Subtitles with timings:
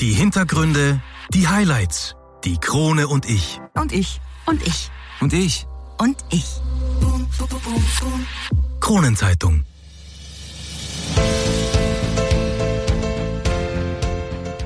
[0.00, 1.00] Die Hintergründe,
[1.32, 3.62] die Highlights, die Krone und ich.
[3.72, 4.20] Und ich.
[4.44, 4.90] Und ich.
[5.22, 5.66] Und ich.
[5.96, 6.44] Und ich.
[8.78, 9.64] Kronenzeitung.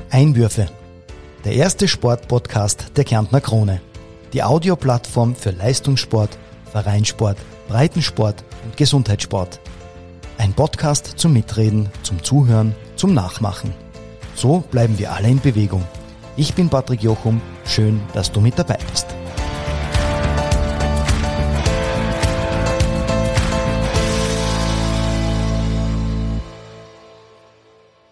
[0.09, 0.69] Einwürfe.
[1.45, 3.79] Der erste Sportpodcast der Kärntner Krone.
[4.33, 6.37] Die Audioplattform für Leistungssport,
[6.73, 7.37] Vereinssport,
[7.69, 9.61] Breitensport und Gesundheitssport.
[10.37, 13.73] Ein Podcast zum Mitreden, zum Zuhören, zum Nachmachen.
[14.41, 15.83] So bleiben wir alle in Bewegung.
[16.35, 17.39] Ich bin Patrick Jochum.
[17.63, 19.05] Schön, dass du mit dabei bist.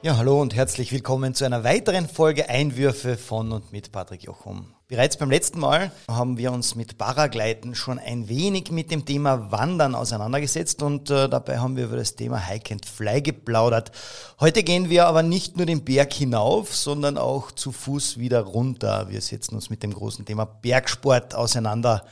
[0.02, 4.74] Ja, hallo und herzlich willkommen zu einer weiteren Folge Einwürfe von und mit Patrick Jochum.
[4.88, 9.52] Bereits beim letzten Mal haben wir uns mit Paragleiten schon ein wenig mit dem Thema
[9.52, 13.92] Wandern auseinandergesetzt und äh, dabei haben wir über das Thema Hike and Fly geplaudert.
[14.40, 19.10] Heute gehen wir aber nicht nur den Berg hinauf, sondern auch zu Fuß wieder runter.
[19.10, 22.06] Wir setzen uns mit dem großen Thema Bergsport auseinander,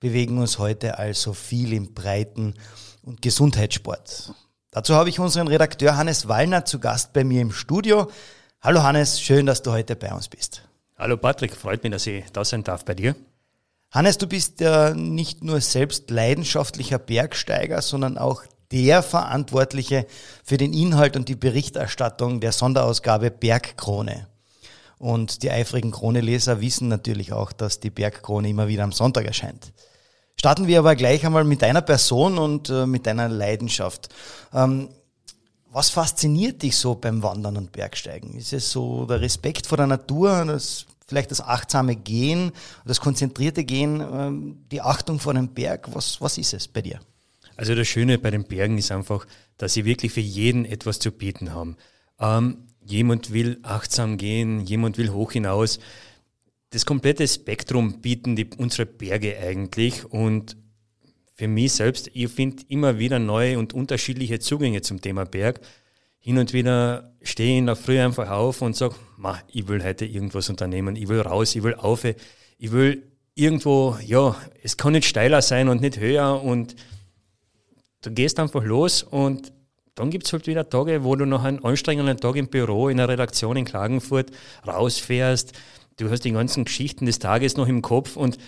[0.00, 2.54] bewegen uns heute also viel im Breiten-
[3.02, 4.32] und Gesundheitssport.
[4.76, 8.10] Dazu habe ich unseren Redakteur Hannes Wallner zu Gast bei mir im Studio.
[8.60, 10.68] Hallo Hannes, schön, dass du heute bei uns bist.
[10.98, 13.16] Hallo Patrick, freut mich, dass ich da sein darf bei dir.
[13.90, 20.06] Hannes, du bist ja nicht nur selbst leidenschaftlicher Bergsteiger, sondern auch der Verantwortliche
[20.44, 24.26] für den Inhalt und die Berichterstattung der Sonderausgabe Bergkrone.
[24.98, 29.72] Und die eifrigen Krone-Leser wissen natürlich auch, dass die Bergkrone immer wieder am Sonntag erscheint.
[30.38, 34.10] Starten wir aber gleich einmal mit deiner Person und äh, mit deiner Leidenschaft.
[34.52, 34.90] Ähm,
[35.70, 38.34] was fasziniert dich so beim Wandern und Bergsteigen?
[38.34, 42.52] Ist es so der Respekt vor der Natur, das, vielleicht das achtsame Gehen,
[42.84, 45.88] das konzentrierte Gehen, ähm, die Achtung vor dem Berg?
[45.94, 47.00] Was, was ist es bei dir?
[47.56, 49.26] Also das Schöne bei den Bergen ist einfach,
[49.56, 51.76] dass sie wirklich für jeden etwas zu bieten haben.
[52.20, 55.78] Ähm, jemand will achtsam gehen, jemand will hoch hinaus
[56.70, 60.04] das komplette Spektrum bieten die, unsere Berge eigentlich.
[60.04, 60.56] Und
[61.34, 65.60] für mich selbst, ich finde immer wieder neue und unterschiedliche Zugänge zum Thema Berg.
[66.18, 68.96] Hin und wieder stehe ich in der Früh einfach auf und sage,
[69.52, 73.02] ich will heute irgendwas unternehmen, ich will raus, ich will auf, ich will
[73.34, 76.42] irgendwo, ja, es kann nicht steiler sein und nicht höher.
[76.42, 76.74] Und
[78.02, 79.52] du gehst einfach los und
[79.94, 82.98] dann gibt es halt wieder Tage, wo du nach einem anstrengenden Tag im Büro, in
[82.98, 84.30] der Redaktion in Klagenfurt
[84.66, 85.52] rausfährst,
[85.96, 88.38] du hast die ganzen Geschichten des Tages noch im Kopf und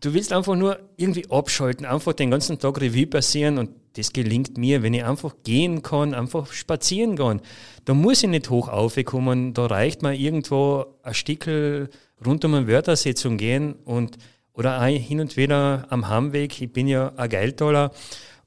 [0.00, 4.58] du willst einfach nur irgendwie abschalten, einfach den ganzen Tag Revue passieren und das gelingt
[4.58, 7.40] mir, wenn ich einfach gehen kann, einfach spazieren kann.
[7.86, 11.88] Da muss ich nicht hoch aufkommen, da reicht mir irgendwo ein Stickel
[12.24, 14.18] rund um eine Wörtersetzung gehen und
[14.52, 17.90] oder auch hin und wieder am Heimweg, ich bin ja ein Geiltaler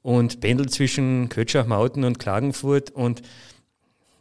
[0.02, 3.22] und pendel zwischen Kötschachmauten und Klagenfurt und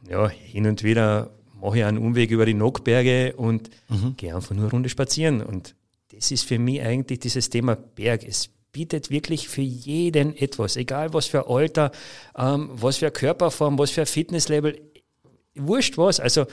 [0.07, 1.31] ja, hin und wieder
[1.61, 4.15] mache ich einen Umweg über die Nockberge und mhm.
[4.17, 5.41] gehe einfach nur eine Runde spazieren.
[5.41, 5.75] Und
[6.11, 8.23] das ist für mich eigentlich dieses Thema Berg.
[8.23, 11.91] Es bietet wirklich für jeden etwas, egal was für Alter,
[12.37, 14.79] ähm, was für Körperform, was für Fitnesslevel,
[15.55, 16.19] wurscht was.
[16.19, 16.45] Also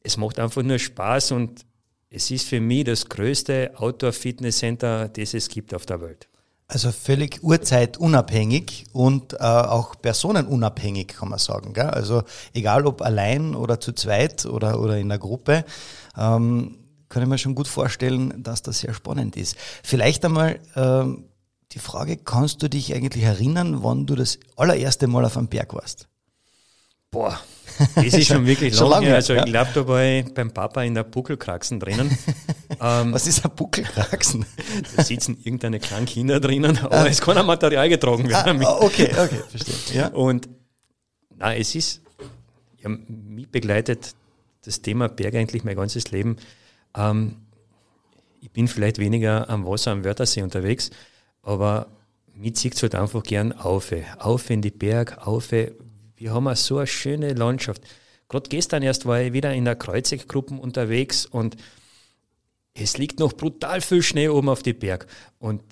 [0.00, 1.64] es macht einfach nur Spaß und
[2.10, 6.28] es ist für mich das größte Outdoor-Fitness-Center, das es gibt auf der Welt.
[6.66, 11.74] Also völlig uhrzeitunabhängig und äh, auch personenunabhängig, kann man sagen.
[11.74, 11.90] Gell?
[11.90, 12.22] Also
[12.54, 15.64] egal ob allein oder zu zweit oder, oder in einer Gruppe,
[16.16, 16.78] ähm,
[17.10, 19.56] kann ich mir schon gut vorstellen, dass das sehr spannend ist.
[19.82, 21.26] Vielleicht einmal ähm,
[21.72, 25.74] die Frage, kannst du dich eigentlich erinnern, wann du das allererste Mal auf einem Berg
[25.74, 26.08] warst?
[27.14, 27.40] Boah,
[27.94, 29.14] das ist schon wirklich schon lange.
[29.14, 32.10] Also ich glaube, da war ich beim Papa in der Buckelkraxen drinnen.
[32.80, 34.44] ähm, Was ist ein Buckelkraxen?
[34.96, 37.06] Da sitzen irgendeine kleinen Kinder drinnen, aber ah.
[37.06, 38.64] es kann ein Material getragen werden.
[38.64, 39.74] Ah, okay, okay, verstehe.
[39.94, 40.08] Ja.
[40.08, 40.48] Und
[41.36, 42.00] na, es ist,
[42.82, 44.14] ja, mich begleitet
[44.64, 46.36] das Thema Berg eigentlich mein ganzes Leben.
[46.96, 47.36] Ähm,
[48.40, 50.90] ich bin vielleicht weniger am Wasser, am Wörthersee unterwegs,
[51.42, 51.86] aber
[52.34, 53.92] mich zieht es halt einfach gern auf.
[54.18, 55.52] Auf in die Berg, auf,
[56.16, 57.82] wir haben so eine schöne Landschaft.
[58.28, 61.56] Gerade gestern erst war ich wieder in der Kreuzeggruppe unterwegs und
[62.74, 65.06] es liegt noch brutal viel Schnee oben auf die Berg.
[65.38, 65.62] Und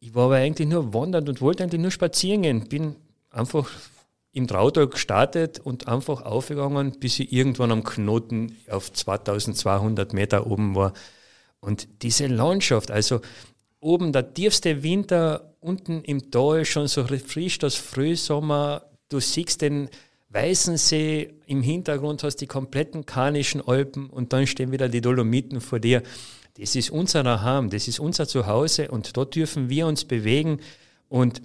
[0.00, 2.68] ich war aber eigentlich nur wandern und wollte eigentlich nur spazieren gehen.
[2.68, 2.96] Bin
[3.30, 3.70] einfach
[4.32, 10.74] im Trautal gestartet und einfach aufgegangen, bis ich irgendwann am Knoten auf 2200 Meter oben
[10.74, 10.92] war.
[11.60, 13.20] Und diese Landschaft, also
[13.80, 18.82] oben der tiefste Winter, unten im Tal schon so frisch das Frühsommer,
[19.14, 19.88] du siehst den
[20.30, 25.60] weißen See, im Hintergrund hast die kompletten Karnischen Alpen und dann stehen wieder die Dolomiten
[25.60, 26.02] vor dir.
[26.58, 30.58] Das ist unser Heim, das ist unser Zuhause und dort dürfen wir uns bewegen
[31.08, 31.42] und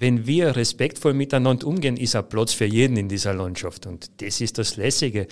[0.00, 4.40] wenn wir respektvoll miteinander umgehen, ist ein Platz für jeden in dieser Landschaft und das
[4.40, 5.26] ist das Lässige.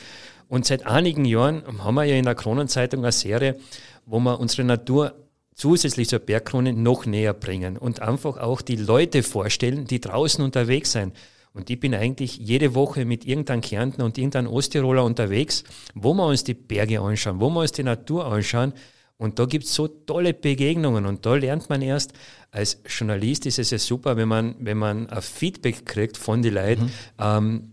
[0.48, 3.58] Und seit einigen Jahren haben wir ja in der Kronenzeitung eine Serie,
[4.06, 5.14] wo wir unsere Natur
[5.54, 10.92] zusätzlich zur Bergkrone noch näher bringen und einfach auch die Leute vorstellen, die draußen unterwegs
[10.92, 11.14] sind.
[11.56, 15.64] Und ich bin eigentlich jede Woche mit irgendeinem Kärntner und irgendeinem Osttiroler unterwegs,
[15.94, 18.74] wo wir uns die Berge anschauen, wo wir uns die Natur anschauen.
[19.16, 22.12] Und da gibt's so tolle Begegnungen und da lernt man erst,
[22.50, 26.52] als Journalist ist es ja super, wenn man, wenn man ein Feedback kriegt von den
[26.52, 26.90] Leuten, mhm.
[27.18, 27.72] ähm,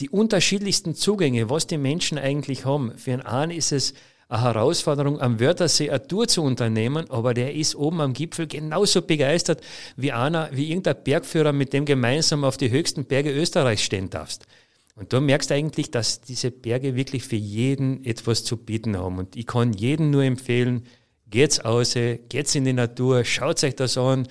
[0.00, 2.96] die unterschiedlichsten Zugänge, was die Menschen eigentlich haben.
[2.96, 3.92] Für einen einen ist es
[4.28, 9.02] eine Herausforderung, am Wörthersee eine Tour zu unternehmen, aber der ist oben am Gipfel genauso
[9.02, 9.62] begeistert
[9.96, 14.46] wie einer, wie irgendein Bergführer, mit dem gemeinsam auf die höchsten Berge Österreichs stehen darfst.
[14.94, 19.18] Und du merkst eigentlich, dass diese Berge wirklich für jeden etwas zu bieten haben.
[19.18, 20.84] Und ich kann jedem nur empfehlen,
[21.30, 24.26] geht's aus, geht's in die Natur, schaut euch das an.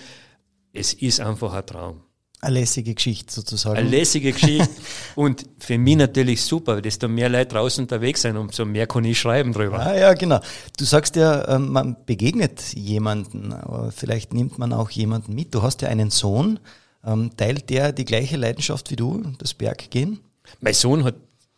[0.74, 2.07] Es ist einfach ein Traum.
[2.48, 3.78] Eine lässige Geschichte sozusagen.
[3.78, 4.70] Eine lässige Geschichte
[5.16, 9.20] und für mich natürlich super, desto mehr Leute draußen unterwegs sind, umso mehr kann ich
[9.20, 9.80] schreiben drüber.
[9.80, 10.40] Ah, ja, genau.
[10.78, 15.54] Du sagst ja, ähm, man begegnet jemanden, aber vielleicht nimmt man auch jemanden mit.
[15.54, 16.60] Du hast ja einen Sohn.
[17.06, 20.20] Ähm, teilt der die gleiche Leidenschaft wie du, das Berggehen?
[20.62, 21.16] Mein Sohn hat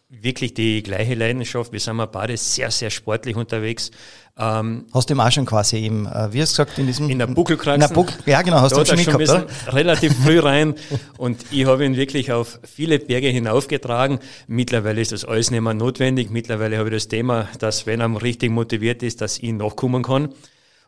[0.10, 1.72] wirklich die gleiche Leidenschaft.
[1.72, 3.92] Wir sind mal beide sehr, sehr sportlich unterwegs.
[4.38, 7.10] Ähm, hast du ihm auch schon quasi eben, äh, wie hast du gesagt, in diesem...
[7.10, 7.94] In der Buckelkraxen.
[7.94, 9.46] Buckel, ja, genau, hast du schon mitgehabt, oder?
[9.68, 10.76] relativ früh rein
[11.18, 14.20] und ich habe ihn wirklich auf viele Berge hinaufgetragen.
[14.48, 16.30] Mittlerweile ist das alles nicht mehr notwendig.
[16.30, 20.04] Mittlerweile habe ich das Thema, dass wenn er richtig motiviert ist, dass ich ihn nachkommen
[20.04, 20.30] kann.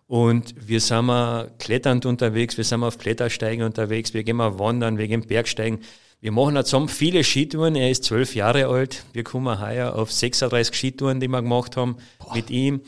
[0.07, 4.59] Und wir sind mal kletternd unterwegs, wir sind mal auf Klettersteigen unterwegs, wir gehen mal
[4.59, 5.79] wandern, wir gehen Bergsteigen.
[6.23, 7.75] Wir machen jetzt zusammen viele Skitouren.
[7.75, 9.05] Er ist zwölf Jahre alt.
[9.11, 12.35] Wir kommen heuer auf 36 Skitouren, die wir gemacht haben Boah.
[12.35, 12.81] mit ihm.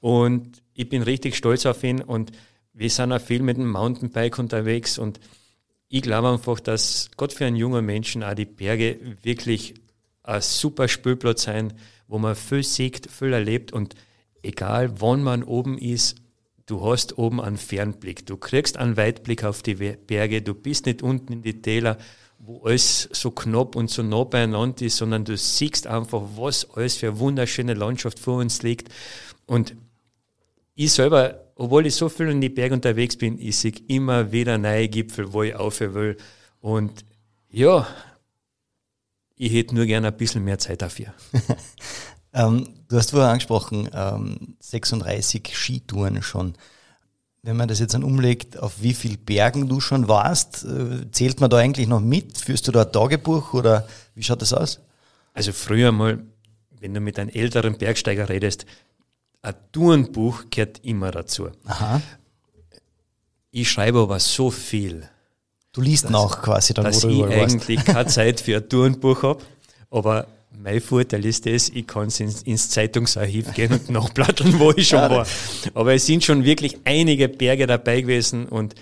[0.00, 2.00] Und ich bin richtig stolz auf ihn.
[2.00, 2.32] Und
[2.72, 4.96] wir sind auch viel mit dem Mountainbike unterwegs.
[4.96, 5.20] Und
[5.90, 9.74] ich glaube einfach, dass Gott für einen jungen Menschen auch die Berge wirklich
[10.22, 11.74] ein super Spielplatz sein,
[12.06, 13.70] wo man viel sieht, viel erlebt.
[13.70, 13.96] Und
[14.42, 16.16] egal wann man oben ist,
[16.64, 18.24] du hast oben einen Fernblick.
[18.24, 20.40] Du kriegst einen Weitblick auf die Berge.
[20.40, 21.98] Du bist nicht unten in die Täler
[22.38, 26.96] wo alles so knapp und so nah beieinander ist, sondern du siehst einfach, was alles
[26.96, 28.92] für eine wunderschöne Landschaft vor uns liegt.
[29.46, 29.74] Und
[30.74, 34.56] ich selber, obwohl ich so viel in die Berge unterwegs bin, ich sehe immer wieder
[34.58, 36.16] neue Gipfel, wo ich aufhören will.
[36.60, 37.04] Und
[37.50, 37.86] ja,
[39.34, 41.12] ich hätte nur gerne ein bisschen mehr Zeit dafür.
[42.32, 46.54] ähm, du hast vorher angesprochen, ähm, 36 Skitouren schon.
[47.48, 51.40] Wenn man das jetzt dann umlegt, auf wie viel Bergen du schon warst, äh, zählt
[51.40, 52.36] man da eigentlich noch mit?
[52.36, 54.80] Führst du da ein Tagebuch oder wie schaut das aus?
[55.32, 56.18] Also früher mal,
[56.78, 58.66] wenn du mit einem älteren Bergsteiger redest,
[59.40, 61.48] ein Tourenbuch gehört immer dazu.
[61.64, 62.02] Aha.
[63.50, 65.08] Ich schreibe aber so viel.
[65.72, 68.68] Du liest dass, nach quasi dann, dass wo du ich eigentlich keine Zeit für ein
[68.68, 69.42] Tourenbuch habe,
[69.90, 74.88] aber mein Vorteil ist das, ich kann ins, ins Zeitungsarchiv gehen und nachblättern, wo ich
[74.88, 75.26] schon war.
[75.74, 78.74] Aber es sind schon wirklich einige Berge dabei gewesen und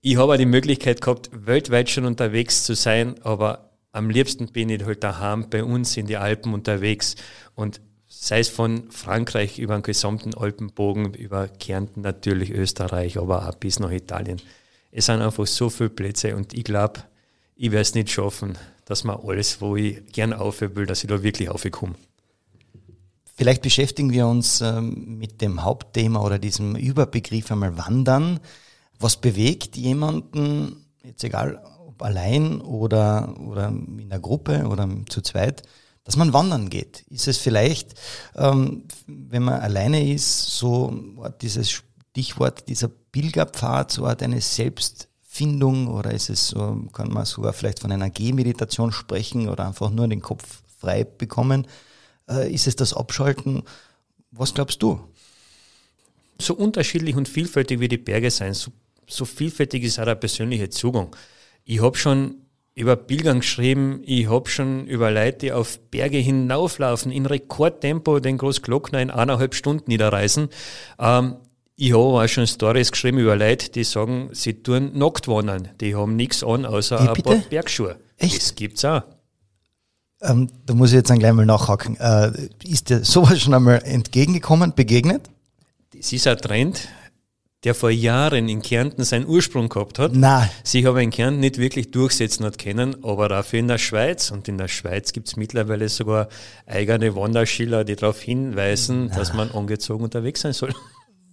[0.00, 4.68] ich habe auch die Möglichkeit gehabt, weltweit schon unterwegs zu sein, aber am liebsten bin
[4.68, 7.14] ich halt daheim bei uns in die Alpen unterwegs
[7.54, 13.54] und sei es von Frankreich über den gesamten Alpenbogen, über Kärnten natürlich, Österreich, aber auch
[13.54, 14.40] bis nach Italien.
[14.92, 17.00] Es sind einfach so viele Plätze und ich glaube,
[17.56, 21.08] ich werde es nicht schaffen, dass man alles, wo ich gern aufhören will, dass ich
[21.08, 21.94] da wirklich aufkomme.
[23.36, 28.38] Vielleicht beschäftigen wir uns ähm, mit dem Hauptthema oder diesem Überbegriff einmal Wandern.
[29.00, 35.62] Was bewegt jemanden, jetzt egal ob allein oder, oder in der Gruppe oder zu zweit,
[36.04, 37.04] dass man wandern geht?
[37.10, 37.94] Ist es vielleicht,
[38.36, 40.96] ähm, wenn man alleine ist, so
[41.40, 41.82] dieses
[42.14, 47.80] Stichwort dieser Pilgerpfad, so eine Selbst Findung oder ist es so, kann man sogar vielleicht
[47.80, 51.66] von einer Gehmeditation sprechen oder einfach nur den Kopf frei bekommen?
[52.30, 53.64] Äh, ist es das Abschalten?
[54.30, 55.00] Was glaubst du?
[56.40, 58.70] So unterschiedlich und vielfältig wie die Berge sein, so,
[59.08, 61.16] so vielfältig ist auch der persönliche Zugang.
[61.64, 62.36] Ich habe schon
[62.76, 68.38] über Pilgern geschrieben, ich habe schon über Leute, die auf Berge hinauflaufen, in Rekordtempo den
[68.38, 70.48] Großglockner in eineinhalb Stunden niederreisen.
[71.00, 71.38] Ähm,
[71.76, 75.70] ich habe auch schon Stories geschrieben über Leute, die sagen, sie tun nackt wandern.
[75.80, 77.96] Die haben nichts an, außer Wie, ein paar Bergschuhe.
[78.16, 78.36] Echt?
[78.36, 79.02] Das gibt's auch.
[80.22, 81.96] Ähm, da muss ich jetzt dann gleich mal nachhaken.
[81.98, 85.28] Äh, ist dir sowas schon einmal entgegengekommen, begegnet?
[85.96, 86.88] Das ist ein Trend,
[87.64, 90.14] der vor Jahren in Kärnten seinen Ursprung gehabt hat.
[90.14, 90.48] Nein.
[90.62, 94.30] Sich aber in Kärnten nicht wirklich durchsetzen hat können, aber dafür in der Schweiz.
[94.30, 96.28] Und in der Schweiz gibt's mittlerweile sogar
[96.66, 99.18] eigene Wanderschiller, die darauf hinweisen, Nein.
[99.18, 100.72] dass man angezogen unterwegs sein soll.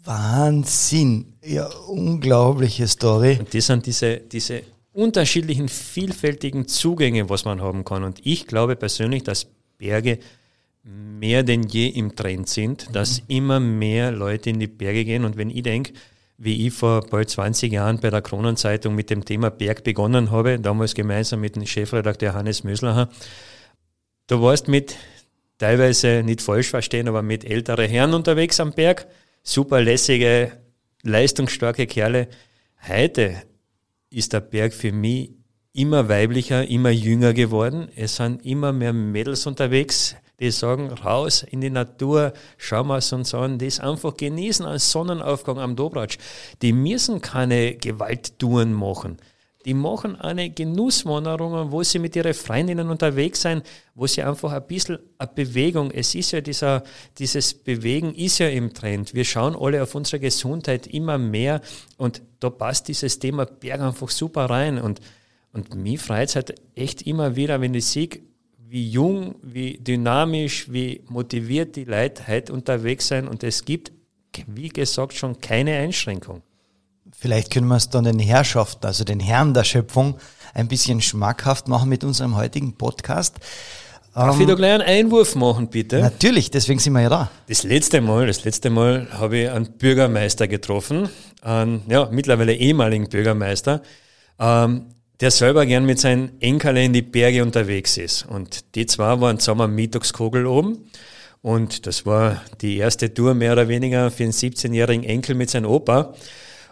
[0.03, 1.33] Wahnsinn.
[1.43, 3.37] Ja, unglaubliche Story.
[3.39, 8.03] Und das sind diese, diese unterschiedlichen, vielfältigen Zugänge, was man haben kann.
[8.03, 10.19] Und ich glaube persönlich, dass Berge
[10.83, 15.25] mehr denn je im Trend sind, dass immer mehr Leute in die Berge gehen.
[15.25, 15.93] Und wenn ich denke,
[16.37, 20.59] wie ich vor bald 20 Jahren bei der Kronenzeitung mit dem Thema Berg begonnen habe,
[20.59, 23.09] damals gemeinsam mit dem Chefredakteur Hannes Möslacher,
[24.25, 24.95] du warst mit
[25.59, 29.05] teilweise nicht falsch verstehen, aber mit älteren Herren unterwegs am Berg,
[29.43, 30.51] super lässige,
[31.03, 32.27] leistungsstarke Kerle.
[32.87, 33.43] Heute
[34.09, 35.31] ist der Berg für mich
[35.73, 37.89] immer weiblicher, immer jünger geworden.
[37.95, 43.13] Es sind immer mehr Mädels unterwegs, die sagen, raus in die Natur, schauen wir es
[43.13, 46.17] uns an, das einfach genießen als Sonnenaufgang am Dobratsch.
[46.61, 49.17] Die müssen keine Gewalttouren machen.
[49.65, 53.63] Die machen eine Genusswanderung, wo sie mit ihren Freundinnen unterwegs sind,
[53.93, 56.83] wo sie einfach ein bisschen eine Bewegung, es ist ja dieser,
[57.17, 59.13] dieses Bewegen ist ja im Trend.
[59.13, 61.61] Wir schauen alle auf unsere Gesundheit immer mehr
[61.97, 64.99] und da passt dieses Thema Berg einfach super rein und,
[65.53, 68.09] und mich freut es halt echt immer wieder, wenn ich sehe,
[68.57, 73.91] wie jung, wie dynamisch, wie motiviert die Leute heute unterwegs sind und es gibt,
[74.47, 76.41] wie gesagt, schon keine Einschränkung.
[77.17, 80.15] Vielleicht können wir es dann den Herrschaften, also den Herren der Schöpfung,
[80.53, 83.35] ein bisschen schmackhaft machen mit unserem heutigen Podcast.
[84.13, 85.99] Darf ähm, ich da gleich einen Einwurf machen, bitte?
[85.99, 87.31] Natürlich, deswegen sind wir ja da.
[87.47, 91.09] Das letzte Mal, das letzte Mal habe ich einen Bürgermeister getroffen,
[91.41, 93.81] einen ja, mittlerweile ehemaligen Bürgermeister,
[94.39, 94.87] ähm,
[95.21, 98.25] der selber gern mit seinen Enkeln in die Berge unterwegs ist.
[98.25, 100.89] Und die zwei waren zusammen am Mittagskogel oben.
[101.43, 105.69] Und das war die erste Tour mehr oder weniger für einen 17-jährigen Enkel mit seinem
[105.69, 106.13] Opa.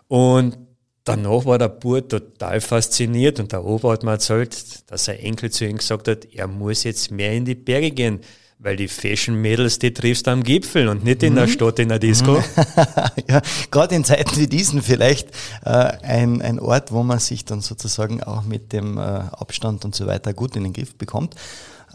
[0.10, 0.58] Und
[1.04, 5.52] danach war der Bub total fasziniert und der Opa hat mir erzählt, dass sein Enkel
[5.52, 8.20] zu ihm gesagt hat, er muss jetzt mehr in die Berge gehen,
[8.58, 11.52] weil die Fashion-Mädels, die triffst du am Gipfel und nicht in der mhm.
[11.52, 12.44] Stadt, in der Disco.
[13.30, 15.30] ja, gerade in Zeiten wie diesen vielleicht
[15.64, 19.96] äh, ein, ein Ort, wo man sich dann sozusagen auch mit dem äh, Abstand und
[19.96, 21.36] so weiter gut in den Griff bekommt.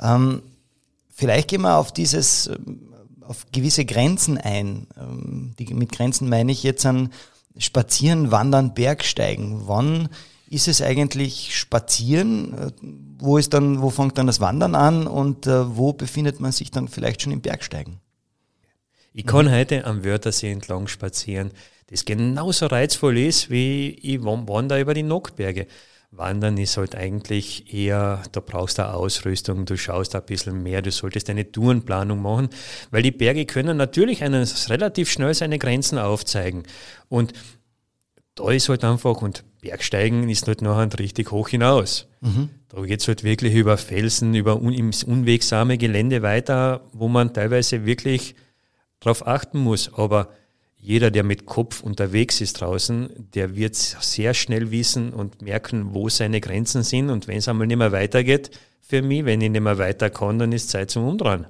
[0.00, 0.42] Ähm,
[1.12, 4.86] vielleicht gehen wir auf dieses, ähm, auf gewisse Grenzen ein.
[4.96, 7.10] Ähm, die, mit Grenzen meine ich jetzt an
[7.56, 9.62] Spazieren, Wandern, Bergsteigen.
[9.66, 10.08] Wann
[10.48, 12.72] ist es eigentlich Spazieren?
[13.18, 16.70] Wo ist dann, wo fängt dann das Wandern an und äh, wo befindet man sich
[16.70, 18.00] dann vielleicht schon im Bergsteigen?
[19.12, 19.52] Ich kann mhm.
[19.52, 21.52] heute am Wörthersee entlang spazieren,
[21.86, 25.68] das genauso reizvoll ist, wie ich wandere über die Nockberge.
[26.16, 30.90] Wandern ist halt eigentlich eher, da brauchst du Ausrüstung, du schaust ein bisschen mehr, du
[30.90, 32.48] solltest eine Tourenplanung machen,
[32.90, 36.64] weil die Berge können natürlich einen, relativ schnell seine Grenzen aufzeigen.
[37.08, 37.32] Und
[38.34, 42.08] da ist halt einfach, und Bergsteigen ist halt nachher richtig hoch hinaus.
[42.20, 42.50] Mhm.
[42.68, 47.86] Da geht's halt wirklich über Felsen, über un, ins unwegsame Gelände weiter, wo man teilweise
[47.86, 48.34] wirklich
[49.00, 49.92] drauf achten muss.
[49.94, 50.30] Aber
[50.84, 56.10] jeder, der mit Kopf unterwegs ist draußen, der wird sehr schnell wissen und merken, wo
[56.10, 57.08] seine Grenzen sind.
[57.08, 58.50] Und wenn es einmal nicht mehr weitergeht,
[58.82, 61.46] für mich, wenn ich nicht mehr weiter kann, dann ist Zeit zum Umdrehen.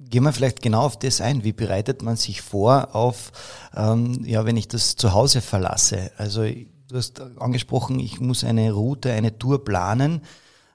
[0.00, 1.44] Gehen wir vielleicht genau auf das ein.
[1.44, 3.32] Wie bereitet man sich vor auf,
[3.74, 6.12] ähm, ja, wenn ich das zu Hause verlasse?
[6.18, 10.20] Also du hast angesprochen, ich muss eine Route, eine Tour planen.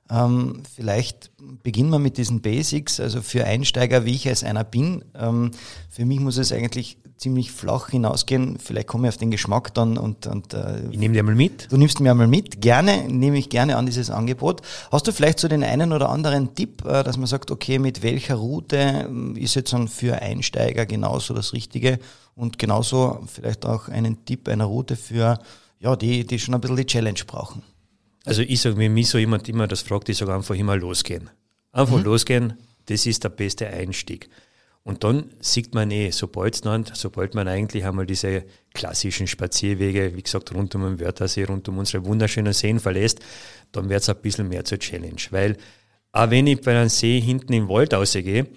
[0.09, 1.29] Ähm, vielleicht
[1.61, 2.99] beginnen wir mit diesen Basics.
[2.99, 5.51] Also für Einsteiger, wie ich als einer bin, ähm,
[5.91, 8.57] für mich muss es eigentlich ziemlich flach hinausgehen.
[8.59, 11.71] Vielleicht komme ich auf den Geschmack dann und, und äh, ich nehme dir mal mit.
[11.71, 12.61] Du nimmst mir einmal mit.
[12.61, 14.61] Gerne, nehme ich gerne an dieses Angebot.
[14.91, 18.03] Hast du vielleicht so den einen oder anderen Tipp, äh, dass man sagt, okay, mit
[18.03, 21.99] welcher Route äh, ist jetzt dann für Einsteiger genauso das Richtige
[22.35, 25.39] und genauso vielleicht auch einen Tipp einer Route für
[25.79, 27.63] ja, die, die schon ein bisschen die Challenge brauchen?
[28.25, 31.29] Also ich sage, wenn mich so jemand immer das fragt, ich sage einfach immer losgehen.
[31.71, 32.03] Einfach mhm.
[32.03, 32.53] losgehen,
[32.85, 34.29] das ist der beste Einstieg.
[34.87, 36.61] Und dann sieht man eh, sobald,
[36.93, 41.79] sobald man eigentlich einmal diese klassischen Spazierwege, wie gesagt, rund um den Wörthersee, rund um
[41.79, 43.19] unsere wunderschönen Seen verlässt,
[43.73, 45.21] dann wird es ein bisschen mehr zur Challenge.
[45.31, 45.57] Weil,
[46.13, 48.47] auch wenn ich bei einem See hinten im Wald rausgehe,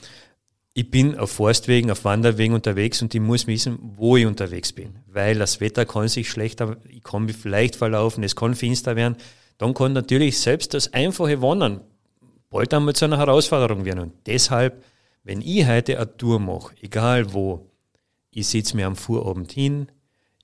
[0.73, 5.01] ich bin auf Forstwegen, auf Wanderwegen unterwegs und ich muss wissen, wo ich unterwegs bin.
[5.09, 9.17] Weil das Wetter kann sich schlechter, ich kann mich vielleicht verlaufen, es kann finster werden.
[9.59, 11.81] Dann kann natürlich selbst das einfache Wandern
[12.51, 13.99] bald einmal zu einer Herausforderung werden.
[13.99, 14.81] Und deshalb
[15.23, 17.71] wenn ich heute eine Tour mache, egal wo,
[18.31, 19.89] ich sitze mir am Vorabend hin,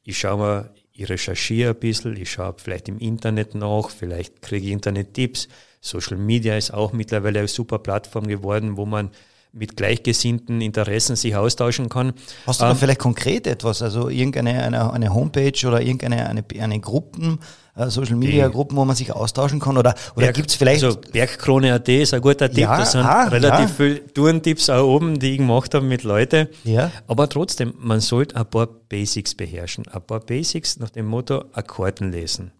[0.03, 4.67] ich schaue mir, ich recherchiere ein bisschen, ich schaue vielleicht im Internet nach, vielleicht kriege
[4.67, 5.49] ich Internet-Tipps.
[5.81, 9.11] Social Media ist auch mittlerweile eine super Plattform geworden, wo man
[9.53, 12.13] mit gleichgesinnten Interessen sich austauschen kann.
[12.47, 16.45] Hast du da ähm, vielleicht konkret etwas, also irgendeine eine, eine Homepage oder irgendeine eine,
[16.61, 17.39] eine Gruppen,
[17.77, 19.77] äh, Social Media Gruppen, wo man sich austauschen kann?
[19.77, 20.83] Oder, oder gibt es vielleicht.
[20.83, 22.59] Also Bergkrone.at ist ein guter Tipp.
[22.59, 23.75] Ja, da sind ah, relativ ja.
[23.77, 26.49] viele Tourentipps auch oben, die ich gemacht habe mit Leuten.
[26.65, 26.91] Ja.
[27.07, 29.87] Aber trotzdem, man sollte ein paar Basics beherrschen.
[29.89, 32.53] Ein paar Basics nach dem Motto Akkorden lesen.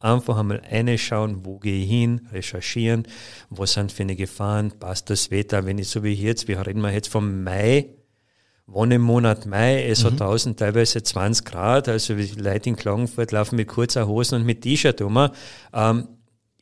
[0.00, 3.04] Einfach einmal reinschauen, wo gehe ich hin, recherchieren,
[3.48, 6.82] was sind für eine Gefahren, passt das Wetter, wenn ich so wie jetzt, wir reden
[6.82, 7.88] wir jetzt vom Mai,
[8.66, 10.06] wann im Monat Mai, es mhm.
[10.08, 14.46] hat draußen teilweise 20 Grad, also die Leute in Klagenfurt laufen mit kurzer Hosen und
[14.46, 15.28] mit T-Shirt um.
[15.72, 16.08] Ähm,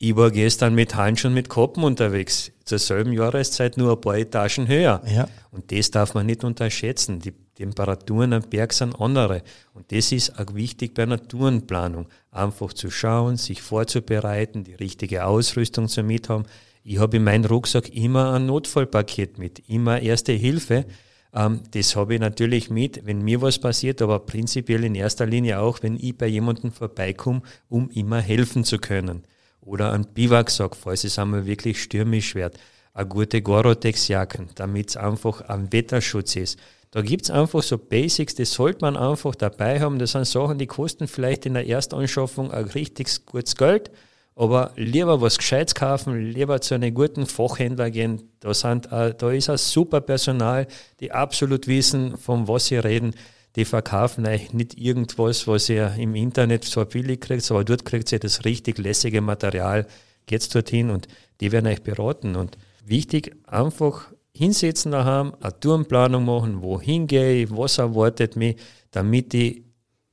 [0.05, 4.67] ich war gestern mit Handschuhen mit Koppen unterwegs, zur selben Jahreszeit nur ein paar Etagen
[4.67, 5.01] höher.
[5.07, 5.29] Ja.
[5.53, 7.21] Und das darf man nicht unterschätzen.
[7.21, 9.43] Die Temperaturen am Berg sind andere.
[9.75, 12.09] Und das ist auch wichtig bei einer Tourenplanung.
[12.33, 16.47] Einfach zu schauen, sich vorzubereiten, die richtige Ausrüstung zu mit haben.
[16.83, 20.75] Ich habe in meinem Rucksack immer ein Notfallpaket mit, immer Erste Hilfe.
[20.75, 20.87] Ähm,
[21.33, 25.83] das habe ich natürlich mit, wenn mir was passiert, aber prinzipiell in erster Linie auch,
[25.83, 29.23] wenn ich bei jemandem vorbeikomme, um immer helfen zu können
[29.63, 32.59] oder ein Biwaksack, falls es einmal wirklich stürmisch wird,
[32.93, 36.59] eine gute Gorotex-Jacken, damit es einfach ein Wetterschutz ist.
[36.91, 39.99] Da gibt's einfach so Basics, das sollte man einfach dabei haben.
[39.99, 43.91] Das sind Sachen, die kosten vielleicht in der Erstanschaffung ein richtig gutes Geld,
[44.35, 48.31] aber lieber was Gescheites kaufen, lieber zu einem guten Fachhändler gehen.
[48.41, 50.67] Da, sind, da ist ein super Personal,
[51.01, 53.15] die absolut wissen, von was sie reden
[53.57, 58.11] die verkaufen euch nicht irgendwas, was ihr im Internet zwar billig kriegt, aber dort kriegt
[58.13, 59.87] ihr das richtig lässige Material,
[60.27, 61.07] geht's dorthin und
[61.41, 62.37] die werden euch beraten.
[62.37, 68.57] Und wichtig, einfach hinsetzen daheim, eine Tourenplanung machen, wohin gehe ich, was erwartet mich,
[68.91, 69.63] damit ich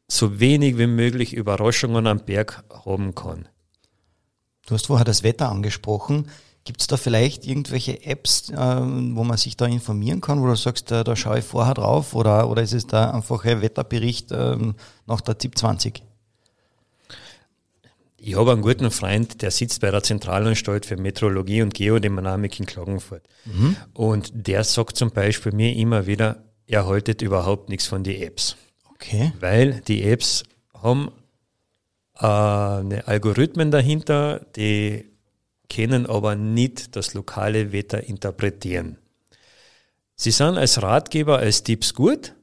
[0.10, 3.48] so wenig wie möglich Überraschungen am Berg haben kann.
[4.70, 6.28] Du hast vorher das Wetter angesprochen.
[6.64, 10.56] Gibt es da vielleicht irgendwelche Apps, äh, wo man sich da informieren kann, wo du
[10.56, 14.32] sagst, äh, da schaue ich vorher drauf oder, oder ist es da einfach ein Wetterbericht
[14.32, 14.76] ähm,
[15.08, 16.04] nach der ZIP 20?
[18.18, 22.68] Ich habe einen guten Freund, der sitzt bei der Zentralanstalt für Meteorologie und Geodynamik in
[22.68, 23.24] Klagenfurt.
[23.46, 23.76] Mhm.
[23.94, 28.56] Und der sagt zum Beispiel mir immer wieder, er haltet überhaupt nichts von den Apps.
[28.94, 29.32] Okay.
[29.40, 30.44] Weil die Apps
[30.76, 31.10] haben
[32.20, 35.06] äh, eine Algorithmen dahinter, die
[35.70, 38.98] können aber nicht das lokale Wetter interpretieren.
[40.16, 42.34] Sie sind als Ratgeber, als Tipps gut,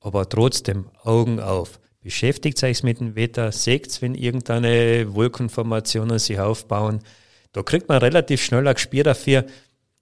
[0.00, 1.80] aber trotzdem Augen auf.
[2.00, 7.00] Beschäftigt euch mit dem Wetter, seht, wenn irgendeine Wolkenformationen sich aufbauen.
[7.52, 9.44] Da kriegt man relativ schnell ein Gespür dafür,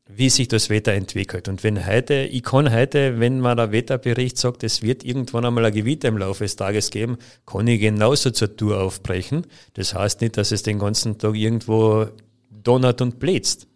[0.08, 1.48] wie sich das Wetter entwickelt.
[1.48, 5.64] Und wenn heute, ich kann heute, wenn man der Wetterbericht sagt, es wird irgendwann einmal
[5.64, 9.46] ein Gewitter im Laufe des Tages geben, kann ich genauso zur Tour aufbrechen.
[9.74, 12.06] Das heißt nicht, dass es den ganzen Tag irgendwo
[12.50, 13.66] donnert und blitzt.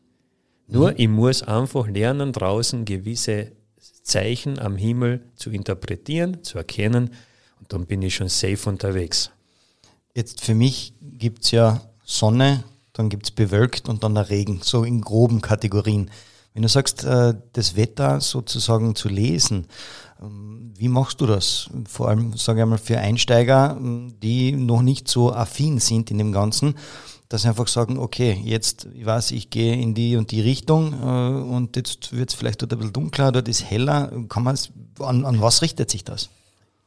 [0.68, 0.96] Nur, mhm.
[0.98, 3.52] ich muss einfach lernen, draußen gewisse
[4.02, 7.10] Zeichen am Himmel zu interpretieren, zu erkennen
[7.58, 9.30] und dann bin ich schon safe unterwegs.
[10.14, 12.64] Jetzt für mich gibt es ja Sonne,
[13.00, 16.10] dann gibt es bewölkt und dann der Regen, so in groben Kategorien.
[16.52, 19.66] Wenn du sagst, äh, das Wetter sozusagen zu lesen,
[20.20, 21.70] ähm, wie machst du das?
[21.88, 26.18] Vor allem, sage ich einmal, für Einsteiger, ähm, die noch nicht so affin sind in
[26.18, 26.74] dem Ganzen
[27.30, 30.92] dass sie einfach sagen, okay, jetzt, ich weiß, ich gehe in die und die Richtung
[30.94, 34.10] äh, und jetzt wird es vielleicht dort ein bisschen dunkler, dort ist heller.
[34.28, 36.28] Kann an, an was richtet sich das?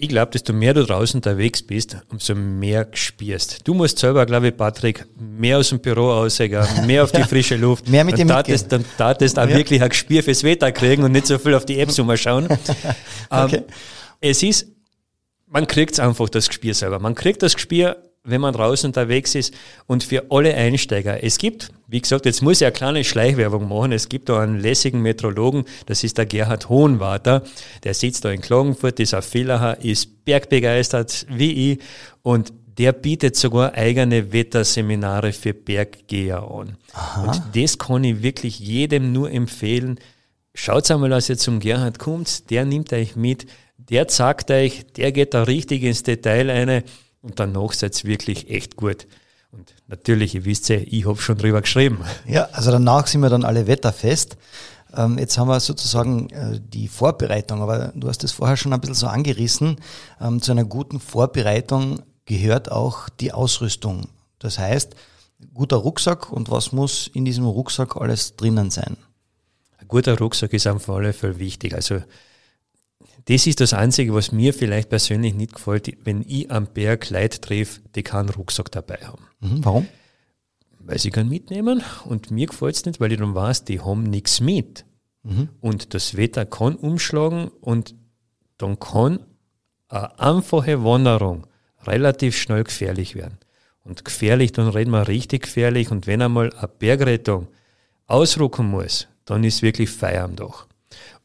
[0.04, 3.66] Ich glaube, desto mehr du draußen unterwegs bist, umso mehr spürst.
[3.66, 7.56] Du musst selber, glaube ich, Patrick, mehr aus dem Büro aussehen, mehr auf die frische
[7.56, 7.88] Luft.
[7.88, 9.56] mehr mit dem tatest, Dann tatest auch ja.
[9.56, 12.48] wirklich ein Gespür fürs Wetter kriegen und nicht so viel auf die Apps umschauen.
[13.30, 13.56] okay.
[13.56, 13.64] ähm,
[14.20, 14.68] es ist,
[15.48, 17.00] man kriegt einfach das Gespür selber.
[17.00, 19.54] Man kriegt das Gespür, wenn man draußen unterwegs ist
[19.86, 21.24] und für alle Einsteiger.
[21.24, 23.92] Es gibt, wie gesagt, jetzt muss ich eine kleine Schleichwerbung machen.
[23.92, 27.44] Es gibt da einen lässigen Metrologen, das ist der Gerhard Hohenwarter.
[27.84, 31.80] Der sitzt da in Klagenfurt, ist ein Villacher, ist bergbegeistert wie ich
[32.22, 36.78] und der bietet sogar eigene Wetterseminare für Berggeher an.
[36.94, 37.24] Aha.
[37.24, 40.00] Und das kann ich wirklich jedem nur empfehlen.
[40.56, 43.46] Schaut einmal, als ihr zum Gerhard kommt, der nimmt euch mit,
[43.78, 46.84] der sagt euch, der geht da richtig ins Detail eine
[47.24, 49.08] und danach seid ihr wirklich echt gut.
[49.52, 52.00] Und natürlich, ihr wisst ja, ich habe schon drüber geschrieben.
[52.28, 54.38] Ja, also danach sind wir dann alle wetterfest.
[54.96, 58.82] Ähm, jetzt haben wir sozusagen äh, die Vorbereitung, aber du hast es vorher schon ein
[58.82, 59.78] bisschen so angerissen.
[60.22, 64.08] Ähm, zu einer guten Vorbereitung gehört auch die Ausrüstung.
[64.40, 64.96] Das heißt,
[65.54, 68.98] guter Rucksack und was muss in diesem Rucksack alles drinnen sein?
[69.78, 71.74] Ein guter Rucksack ist auf alle Fälle wichtig.
[71.74, 72.02] Also
[73.26, 77.40] das ist das Einzige, was mir vielleicht persönlich nicht gefällt, wenn ich am Berg Leute
[77.40, 79.26] treffe, die keinen Rucksack dabei haben.
[79.40, 79.88] Mhm, warum?
[80.80, 84.04] Weil sie können mitnehmen und mir gefällt es nicht, weil ich dann weiß, die haben
[84.04, 84.86] nichts mit.
[85.24, 85.50] Mhm.
[85.62, 87.96] Und das Wetter kann umschlagen und
[88.58, 89.20] dann kann
[89.88, 91.48] eine einfache Wanderung
[91.86, 93.38] relativ schnell gefährlich werden.
[93.84, 95.92] Und gefährlich, dann reden wir richtig gefährlich.
[95.92, 97.48] Und wenn einmal eine Bergrettung
[98.08, 100.68] ausrucken muss, dann ist wirklich Feier am Dach.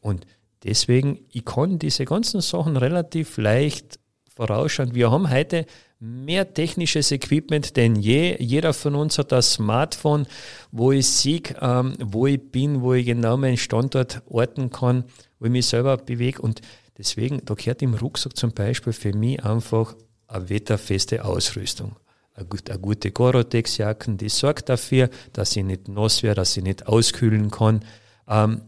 [0.01, 0.25] Und
[0.63, 3.99] Deswegen, ich kann diese ganzen Sachen relativ leicht
[4.35, 4.93] vorausschauen.
[4.93, 5.65] Wir haben heute
[5.99, 8.37] mehr technisches Equipment denn je.
[8.39, 10.27] Jeder von uns hat das Smartphone,
[10.71, 15.03] wo ich sehe, ähm, wo ich bin, wo ich genau meinen Standort orten kann,
[15.39, 16.41] wo ich mich selber bewege.
[16.41, 16.61] Und
[16.97, 19.95] deswegen, da gehört im Rucksack zum Beispiel für mich einfach
[20.27, 21.97] eine wetterfeste Ausrüstung.
[22.33, 22.47] Eine,
[22.79, 27.83] gute Gore-Tex-Jacken, die sorgt dafür, dass ich nicht nass werde, dass ich nicht auskühlen kann.
[28.29, 28.61] Ähm,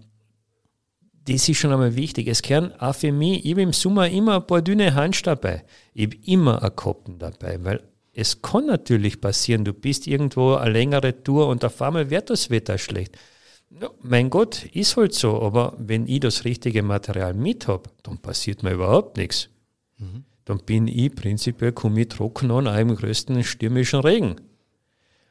[1.25, 2.27] das ist schon einmal wichtig.
[2.27, 5.63] Es gehören auch für mich, ich habe im Sommer immer ein paar dünne Handschuhe dabei.
[5.93, 10.71] Ich habe immer ein Koppen dabei, weil es kann natürlich passieren, du bist irgendwo eine
[10.71, 13.17] längere Tour und auf einmal wird das Wetter schlecht.
[13.79, 18.17] Ja, mein Gott, ist halt so, aber wenn ich das richtige Material mit habe, dann
[18.17, 19.49] passiert mir überhaupt nichts.
[19.97, 20.25] Mhm.
[20.43, 24.41] Dann bin ich prinzipiell, komme ich trocken an einem größten stürmischen Regen.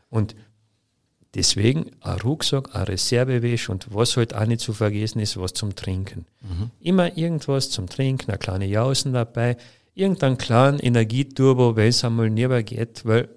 [0.08, 0.34] Und
[1.34, 5.76] Deswegen ein Rucksack, ein Reservewäsch und was halt auch nicht zu vergessen ist, was zum
[5.76, 6.26] Trinken.
[6.40, 6.70] Mhm.
[6.80, 9.56] Immer irgendwas zum Trinken, eine kleine Jausen dabei,
[9.94, 13.28] irgendeinen kleinen Energieturbo, wenn es einmal näher geht, weil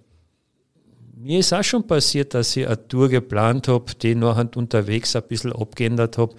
[1.16, 5.24] mir ist auch schon passiert, dass ich eine Tour geplant habe, die nachher unterwegs ein
[5.24, 6.36] bisschen abgeändert habe.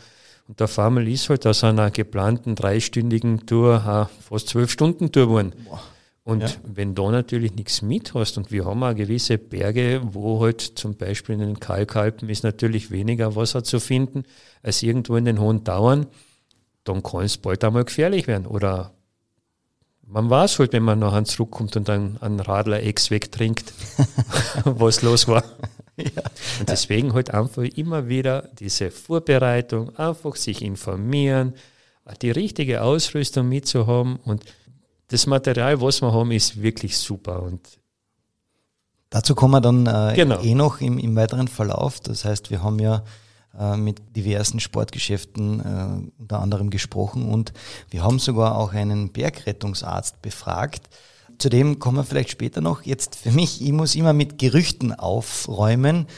[0.46, 5.52] Und der einmal ist halt aus einer geplanten dreistündigen Tour fast zwölf Stunden Tour geworden.
[5.66, 5.80] Boah.
[6.24, 6.48] Und ja.
[6.64, 10.96] wenn du natürlich nichts mit hast und wir haben auch gewisse Berge, wo halt zum
[10.96, 14.24] Beispiel in den Kalkalpen ist natürlich weniger Wasser zu finden
[14.62, 16.06] als irgendwo in den hohen Dauern,
[16.84, 18.46] dann kann es bald einmal gefährlich werden.
[18.46, 18.94] Oder
[20.06, 23.74] man weiß halt, wenn man nachher zurückkommt und dann einen Radler Ex wegtrinkt,
[24.64, 25.44] was los war.
[25.96, 26.22] Ja.
[26.58, 31.52] Und deswegen halt einfach immer wieder diese Vorbereitung, einfach sich informieren,
[32.22, 34.42] die richtige Ausrüstung mitzuhaben und
[35.08, 37.42] das Material, was wir haben, ist wirklich super.
[37.42, 37.78] Und
[39.14, 40.40] Dazu kommen wir dann äh, genau.
[40.40, 42.00] eh noch im, im, weiteren Verlauf.
[42.00, 43.04] Das heißt, wir haben ja
[43.56, 47.52] äh, mit diversen Sportgeschäften äh, unter anderem gesprochen und
[47.90, 50.88] wir haben sogar auch einen Bergrettungsarzt befragt.
[51.38, 52.82] Zudem kommen wir vielleicht später noch.
[52.82, 56.08] Jetzt für mich, ich muss immer mit Gerüchten aufräumen.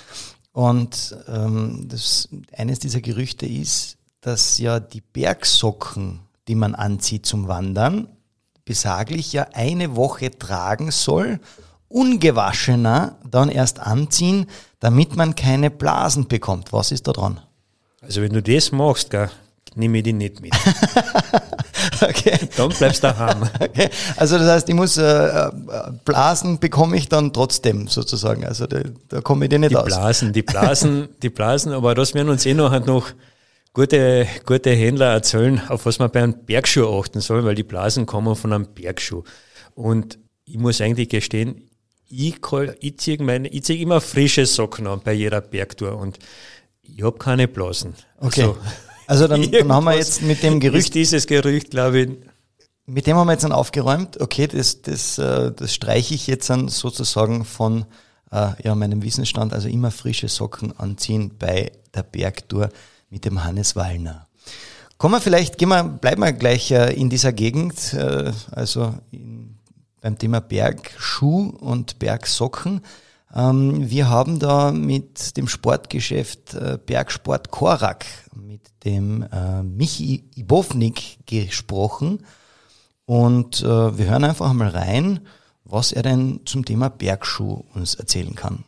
[0.53, 7.46] Und ähm, das, eines dieser Gerüchte ist, dass ja die Bergsocken, die man anzieht zum
[7.46, 8.09] Wandern,
[8.66, 11.40] besaglich ja eine Woche tragen soll,
[11.88, 14.46] ungewaschener dann erst anziehen,
[14.81, 16.74] damit man keine Blasen bekommt.
[16.74, 17.40] Was ist da dran?
[18.02, 19.31] Also wenn du das machst, gell,
[19.76, 20.52] nehme ich die nicht mit.
[22.02, 22.38] okay.
[22.57, 23.48] Dann bleibst du daheim.
[23.61, 23.88] Okay.
[24.16, 25.50] Also das heißt, ich muss äh, äh,
[26.05, 28.44] Blasen bekomme ich dann trotzdem sozusagen.
[28.44, 29.87] Also da, da komme ich dir nicht die aus.
[29.87, 33.09] Blasen, die Blasen, die Blasen, aber das werden uns eh noch, noch
[33.76, 38.06] gute, gute Händler erzählen, auf was man bei einem Bergschuh achten soll, weil die Blasen
[38.06, 39.22] kommen von einem Bergschuh.
[39.74, 41.68] Und ich muss eigentlich gestehen,
[42.08, 42.36] ich,
[42.80, 46.18] ich ziehe ziehe immer frische Socken an bei jeder Bergtour und
[46.82, 47.92] ich habe keine Blasen.
[48.18, 48.44] Okay.
[48.44, 48.56] Also,
[49.08, 50.94] also dann, dann haben wir jetzt mit dem Gerücht.
[50.94, 52.10] dieses Gerücht, glaube ich.
[52.86, 54.18] Mit dem haben wir jetzt dann aufgeräumt.
[54.22, 57.84] Okay, das, das, äh, das streiche ich jetzt dann sozusagen von
[58.30, 59.52] äh, ja, meinem Wissensstand.
[59.52, 62.70] Also immer frische Socken anziehen bei der Bergtour
[63.11, 64.27] mit dem Hannes Wallner.
[64.99, 69.59] Kommen wir vielleicht, gehen wir, bleiben wir gleich äh, in dieser Gegend, äh, also in,
[70.01, 72.81] beim Thema Bergschuh und Bergsocken.
[73.35, 79.27] Ähm, wir haben da mit dem Sportgeschäft äh, Bergsport Korak, mit dem
[79.64, 82.25] Michi Ibovnik gesprochen.
[83.05, 85.21] Und wir hören einfach mal rein,
[85.64, 88.64] was er denn zum Thema Bergschuh uns erzählen kann.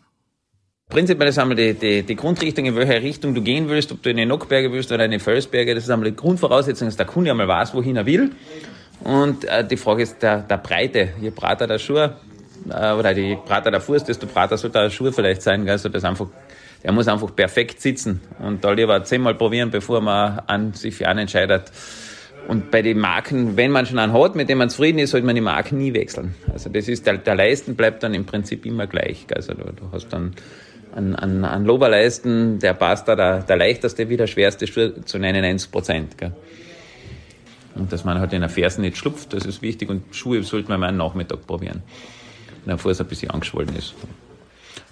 [0.89, 4.09] Prinzipiell ist einmal die, die, die Grundrichtung, in welche Richtung du gehen willst, ob du
[4.09, 5.75] in die Nockberge willst oder in die Felsberge.
[5.75, 8.31] Das ist einmal die Grundvoraussetzung, dass der Kunde einmal weiß, wohin er will.
[9.05, 11.11] Und äh, die Frage ist der, der Breite.
[11.21, 15.13] Je breiter der Schuh äh, oder die breiter der Fuß, desto breiter sollte der Schuh
[15.13, 15.69] vielleicht sein.
[15.69, 16.29] Also das einfach,
[16.83, 18.23] der muss einfach perfekt sitzen.
[18.39, 21.71] Und da lieber zehnmal probieren, bevor man an, sich für einen entscheidet.
[22.49, 25.27] Und bei den Marken, wenn man schon einen hat, mit dem man zufrieden ist, sollte
[25.27, 26.35] man die Marken nie wechseln.
[26.51, 29.27] Also das ist, der, der Leisten bleibt dann im Prinzip immer gleich.
[29.35, 30.33] Also du, du hast dann
[30.95, 35.19] an, an, an Loberleisten, der passt da der, der leichteste wie der schwerste Schuh zu
[35.19, 36.19] 99 Prozent.
[36.19, 36.33] Gell.
[37.75, 39.89] Und dass man halt in der Fersen nicht schlupft, das ist wichtig.
[39.89, 41.83] Und Schuhe sollte man mal am Nachmittag probieren,
[42.65, 43.95] wenn der Fuß ein bisschen angeschwollen ist.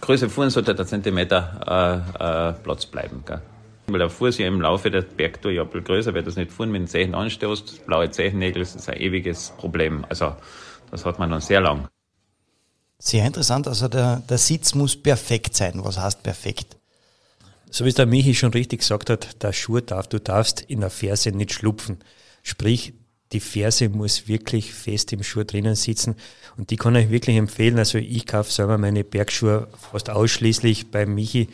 [0.00, 3.24] Größer Fuß sollte der Zentimeter äh, äh, Platz bleiben.
[3.26, 3.40] Gell.
[3.88, 6.52] Weil der Fuß ja im Laufe der Bergtour ja ein bisschen größer wird, das nicht
[6.52, 10.04] fahren, wenn du Zehen anstößt, blaue Zehennägel, das ist ein ewiges Problem.
[10.08, 10.34] Also
[10.90, 11.88] das hat man dann sehr lang.
[13.06, 13.68] Sehr interessant.
[13.68, 15.74] Also der, der Sitz muss perfekt sein.
[15.76, 16.76] Was heißt perfekt?
[17.70, 20.80] So wie es der Michi schon richtig gesagt hat, der Schuh darf, du darfst in
[20.80, 21.98] der Ferse nicht schlupfen.
[22.42, 22.94] Sprich,
[23.30, 26.16] die Ferse muss wirklich fest im Schuh drinnen sitzen.
[26.56, 27.78] Und die kann ich wirklich empfehlen.
[27.78, 31.48] Also ich kaufe selber meine Bergschuhe fast ausschließlich bei Michi.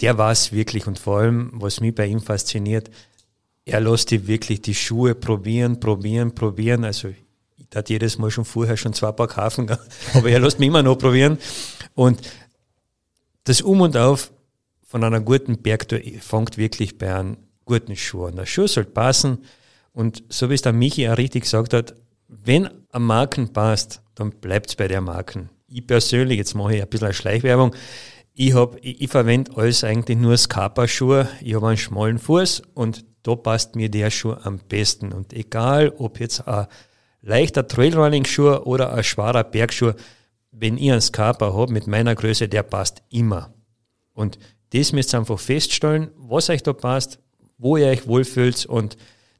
[0.00, 0.86] Der war es wirklich.
[0.86, 2.88] Und vor allem, was mich bei ihm fasziniert,
[3.66, 6.84] er lässt die wirklich die Schuhe probieren, probieren, probieren.
[6.84, 7.12] Also
[7.68, 9.70] Ich tat jedes Mal schon vorher schon zwei Paar kaufen,
[10.14, 11.36] aber er lässt mich immer noch probieren.
[11.94, 12.18] Und
[13.44, 14.32] das Um und Auf
[14.86, 18.36] von einer guten Bergtour fängt wirklich bei einem guten Schuh an.
[18.36, 19.44] Der Schuh soll passen
[19.92, 21.94] und so wie es der Michi auch richtig gesagt hat,
[22.26, 25.50] wenn ein Marken passt, dann bleibt es bei der Marken.
[25.66, 27.74] Ich persönlich, jetzt mache ich ein bisschen Schleichwerbung,
[28.32, 31.28] ich, ich, ich verwende alles eigentlich nur Scarpa-Schuhe.
[31.42, 35.12] Ich habe einen schmalen Fuß und da passt mir der Schuh am besten.
[35.12, 36.68] Und egal, ob jetzt ein
[37.22, 39.92] leichter Trailrunning-Schuh oder ein schwerer Bergschuh,
[40.50, 43.52] wenn ich einen Scarpa habe mit meiner Größe, der passt immer.
[44.12, 44.38] Und
[44.70, 47.18] das müsst ihr einfach feststellen, was euch da passt,
[47.56, 48.96] wo ihr euch wohlfühlt und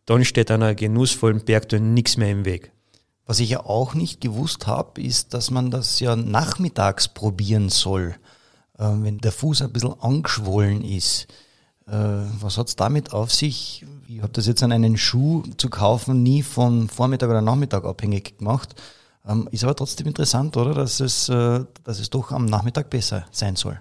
[0.07, 2.73] dann steht einer genussvollen Bergtour nichts mehr im Weg.
[3.27, 8.15] Was ich ja auch nicht gewusst habe, ist, dass man das ja nachmittags probieren soll,
[8.79, 11.27] äh, wenn der Fuß ein bisschen angeschwollen ist.
[11.91, 11.97] Äh,
[12.41, 13.85] was hat es damit auf sich?
[14.09, 18.39] Ich habe das jetzt an einen Schuh zu kaufen nie von Vormittag oder Nachmittag abhängig
[18.39, 18.75] gemacht.
[19.27, 20.75] Ähm, ist aber trotzdem interessant, oder?
[20.75, 23.81] Dass es, äh, dass es doch am Nachmittag besser sein soll.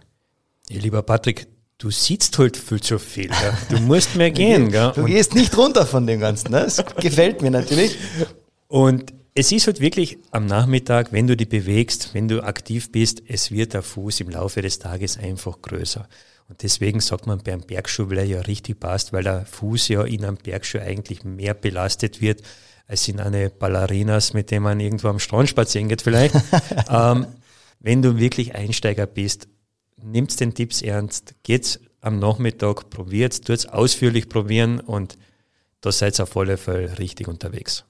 [0.69, 3.29] Ja, lieber Patrick, du sitzt halt viel zu viel.
[3.29, 3.57] Ja.
[3.69, 4.71] Du musst mehr gehen.
[4.71, 4.91] Gell?
[4.95, 6.51] Du gehst nicht runter von dem Ganzen.
[6.51, 6.61] Ne?
[6.61, 7.97] Das gefällt mir natürlich.
[8.67, 13.21] Und es ist halt wirklich am Nachmittag, wenn du dich bewegst, wenn du aktiv bist,
[13.27, 16.07] es wird der Fuß im Laufe des Tages einfach größer.
[16.49, 20.03] Und deswegen sagt man beim Bergschuh, weil er ja richtig passt, weil der Fuß ja
[20.03, 22.41] in einem Bergschuh eigentlich mehr belastet wird
[22.87, 26.35] als in eine Ballerinas, mit dem man irgendwo am Strand spazieren geht vielleicht.
[26.89, 27.27] ähm,
[27.79, 29.49] wenn du wirklich Einsteiger bist,
[30.01, 35.17] nimmst den Tipps ernst, geht's am Nachmittag, probiert's, tut's ausführlich probieren und
[35.81, 37.83] da seid ihr auf alle Fälle richtig unterwegs.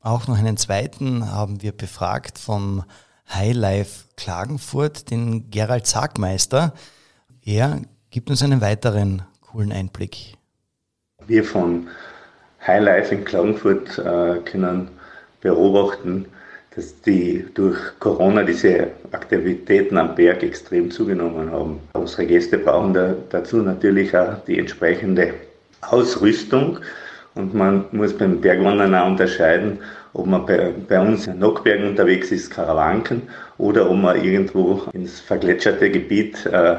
[0.00, 2.84] Auch noch einen zweiten haben wir befragt vom
[3.28, 6.72] Highlife Klagenfurt, den Gerald Sagmeister.
[7.52, 7.80] Er
[8.12, 10.36] gibt uns einen weiteren coolen Einblick.
[11.26, 11.88] Wir von
[12.64, 14.86] Highlife in Klagenfurt äh, können
[15.40, 16.26] beobachten,
[16.76, 21.80] dass die durch Corona diese Aktivitäten am Berg extrem zugenommen haben.
[21.94, 25.34] Unsere Gäste brauchen da, dazu natürlich auch die entsprechende
[25.80, 26.78] Ausrüstung
[27.34, 29.80] und man muss beim Bergwandern auch unterscheiden,
[30.12, 33.22] ob man bei, bei uns in Nockbergen unterwegs ist, Karawanken,
[33.58, 36.76] oder ob man irgendwo ins vergletscherte Gebiet äh,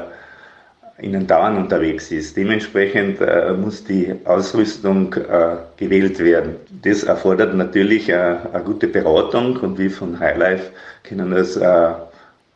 [1.02, 2.36] in den Dauern unterwegs ist.
[2.36, 6.56] Dementsprechend äh, muss die Ausrüstung äh, gewählt werden.
[6.82, 10.70] Das erfordert natürlich äh, eine gute Beratung und wir von Highlife
[11.02, 11.90] können das äh,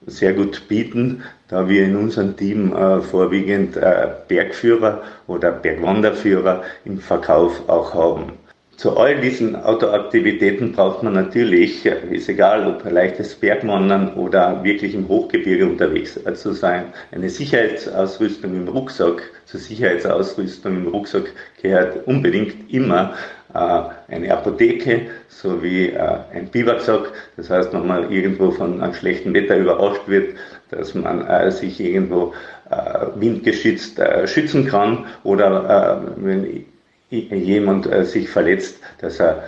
[0.06, 6.98] sehr gut bieten, da wir in unserem Team äh, vorwiegend äh, Bergführer oder Bergwanderführer im
[6.98, 8.32] Verkauf auch haben.
[8.76, 15.08] Zu all diesen Autoaktivitäten braucht man natürlich, ist egal ob leichtes Bergwandern oder wirklich im
[15.08, 19.22] Hochgebirge unterwegs zu sein, eine Sicherheitsausrüstung im Rucksack.
[19.46, 23.14] Zur Sicherheitsausrüstung im Rucksack gehört unbedingt immer
[23.54, 27.12] äh, eine Apotheke sowie äh, ein Biwaksack.
[27.38, 30.34] Das heißt, wenn man irgendwo von einem schlechten Wetter überrascht wird,
[30.70, 32.34] dass man äh, sich irgendwo
[33.14, 36.64] windgeschützt schützen kann oder wenn
[37.10, 39.44] jemand äh, sich verletzt, dass er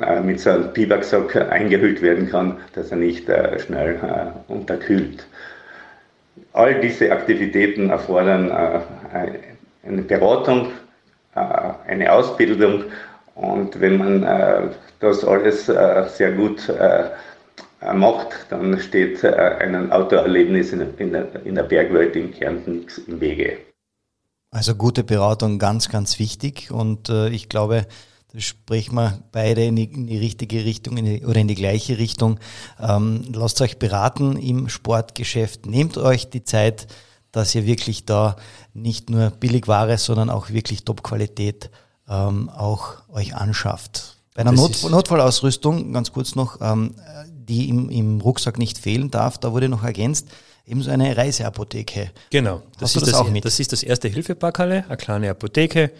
[0.00, 3.98] äh, mit so einem Biwaksack eingehüllt werden kann, dass er nicht äh, schnell
[4.48, 5.26] unterkühlt.
[6.52, 10.72] All diese Aktivitäten erfordern eine Beratung,
[11.34, 12.84] eine Ausbildung
[13.36, 16.72] und wenn man das alles sehr gut
[17.94, 23.58] macht, dann steht einem Autoerlebnis in der Bergwelt in Kärnten nichts im Wege.
[24.50, 27.86] Also gute Beratung ganz, ganz wichtig und äh, ich glaube,
[28.32, 31.54] da sprechen wir beide in die, in die richtige Richtung in die, oder in die
[31.54, 32.38] gleiche Richtung.
[32.80, 36.88] Ähm, lasst euch beraten im Sportgeschäft, nehmt euch die Zeit,
[37.32, 38.36] dass ihr wirklich da
[38.74, 41.70] nicht nur Billigware, sondern auch wirklich Top-Qualität
[42.08, 44.16] ähm, auch euch anschafft.
[44.34, 46.94] Bei einer Not Notfallausrüstung, ganz kurz noch, ähm,
[47.26, 50.28] die im, im Rucksack nicht fehlen darf, da wurde noch ergänzt,
[50.66, 52.10] eben so eine Reiseapotheke.
[52.30, 53.44] Genau, das, ist das, das, auch mit?
[53.44, 55.90] das ist das erste Hilfepackerle, eine kleine Apotheke.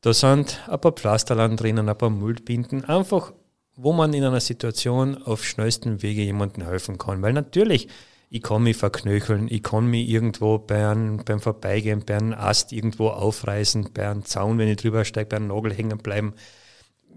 [0.00, 3.32] Da sind ein paar Pflasterland drinnen, ein paar Müllbinden, einfach,
[3.74, 7.20] wo man in einer Situation auf schnellsten Wege jemandem helfen kann.
[7.22, 7.88] Weil natürlich,
[8.30, 12.72] ich kann mich verknöcheln, ich kann mich irgendwo bei einem, beim Vorbeigehen, bei einem Ast
[12.72, 16.34] irgendwo aufreißen, bei einem Zaun, wenn ich drüber steige, bei einem Nagel hängen bleiben.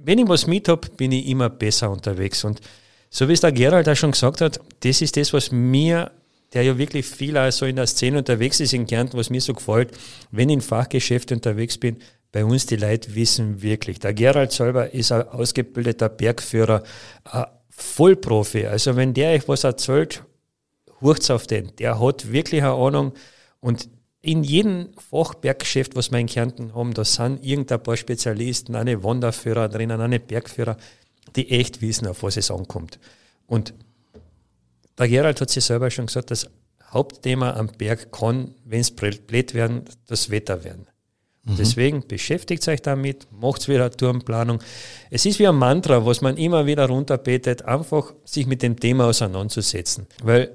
[0.04, 2.43] Wenn ich was mit habe, bin ich immer besser unterwegs.
[2.43, 2.62] Und
[3.12, 6.12] so wie es der Gerald auch schon gesagt hat, das ist das, was mir
[6.53, 9.53] der ja wirklich viel also in der Szene unterwegs ist in Kärnten, was mir so
[9.53, 9.91] gefällt,
[10.31, 11.97] wenn ich in Fachgeschäfte unterwegs bin,
[12.31, 13.99] bei uns die Leute wissen wirklich.
[13.99, 16.83] Der Gerald selber ist ein ausgebildeter Bergführer,
[17.25, 18.67] ein Vollprofi.
[18.67, 20.23] Also wenn der euch was erzählt,
[21.01, 21.75] hurcht's auf den.
[21.77, 23.13] Der hat wirklich eine Ahnung
[23.59, 23.89] und
[24.21, 29.67] in jedem Fachberggeschäft, was wir in Kärnten haben, da sind irgendein paar Spezialisten, eine Wanderführer
[29.67, 30.77] drinnen, eine Bergführer.
[31.35, 32.99] die echt wissen, auf was es ankommt.
[33.47, 33.73] Und
[34.97, 36.47] der Gerald hat sich selber schon gesagt, das
[36.91, 40.88] Hauptthema am Berg kann, wenn es blöd werden, das Wetter werden.
[41.43, 41.56] Mhm.
[41.58, 44.60] Deswegen beschäftigt euch damit, macht wieder eine Turmplanung.
[45.10, 49.06] Es ist wie ein Mantra, was man immer wieder runterbetet, einfach sich mit dem Thema
[49.06, 50.06] auseinanderzusetzen.
[50.21, 50.51] Weil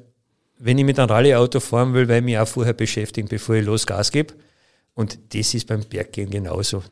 [0.59, 3.65] wenn ich mit einem Rallye-Auto fahren will, weil ich mich auch vorher beschäftigen, bevor ich
[3.65, 4.35] los Gas gebe.
[4.95, 6.83] Und das ist beim Berggehen genauso.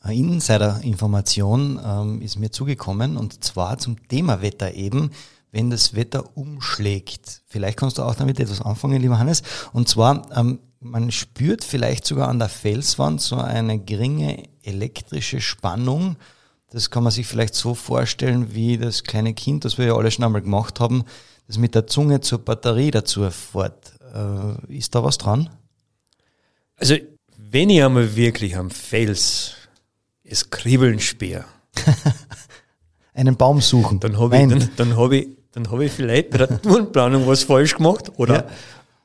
[0.00, 5.10] Eine Insider-Information ähm, ist mir zugekommen und zwar zum Thema Wetter eben,
[5.50, 7.42] wenn das Wetter umschlägt.
[7.46, 9.42] Vielleicht kannst du auch damit etwas anfangen, lieber Hannes.
[9.72, 16.16] Und zwar, ähm, man spürt vielleicht sogar an der Felswand so eine geringe elektrische Spannung.
[16.70, 20.10] Das kann man sich vielleicht so vorstellen wie das kleine Kind, das wir ja alle
[20.10, 21.04] schon einmal gemacht haben,
[21.46, 23.92] das mit der Zunge zur Batterie dazu fährt.
[24.14, 25.50] Äh, ist da was dran?
[26.76, 26.96] Also,
[27.36, 29.54] wenn ich einmal wirklich am Fels
[30.22, 31.44] es kribbeln spüre,
[33.14, 33.98] einen Baum suchen.
[34.00, 37.44] Dann habe ich, dann, dann hab ich, dann hab ich vielleicht bei der Tourenplanung was
[37.44, 38.44] falsch gemacht oder ja.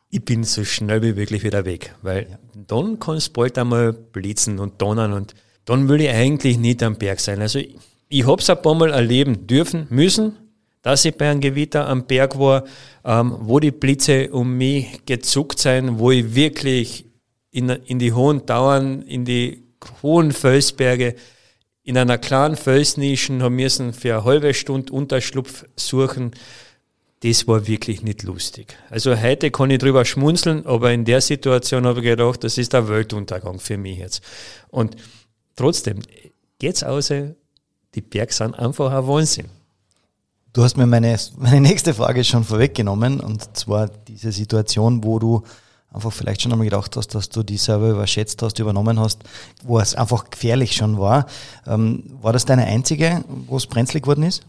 [0.10, 1.95] ich bin so schnell wie möglich wieder weg.
[2.01, 2.38] Weil ja.
[2.67, 5.34] dann kann es bald einmal blitzen und donnern und
[5.65, 7.41] dann will ich eigentlich nicht am Berg sein.
[7.41, 7.75] Also ich,
[8.10, 10.34] ich habe es ein paar Mal erleben dürfen, müssen,
[10.82, 12.65] dass ich bei einem Gewitter am Berg war,
[13.06, 17.06] ähm, wo die Blitze um mich gezuckt sind, wo ich wirklich
[17.51, 19.63] in, in die hohen Dauern, in die
[20.01, 21.15] hohen Felsberge,
[21.84, 26.32] in einer kleinen Felsnischen haben müssen für eine halbe Stunde Unterschlupf suchen.
[27.22, 28.78] Das war wirklich nicht lustig.
[28.89, 32.74] Also heute kann ich drüber schmunzeln, aber in der Situation habe ich gedacht, das ist
[32.74, 34.22] der Weltuntergang für mich jetzt.
[34.69, 34.96] Und
[35.56, 36.00] trotzdem,
[36.60, 39.50] geht's aus, die Berge sind einfach ein Wahnsinn.
[40.54, 45.43] Du hast mir meine, meine nächste Frage schon vorweggenommen und zwar diese Situation, wo du
[45.93, 49.23] einfach vielleicht schon einmal gedacht hast, dass du die selber überschätzt hast, übernommen hast,
[49.63, 51.27] wo es einfach gefährlich schon war.
[51.67, 54.43] Ähm, war das deine einzige, wo es brenzlig geworden ist?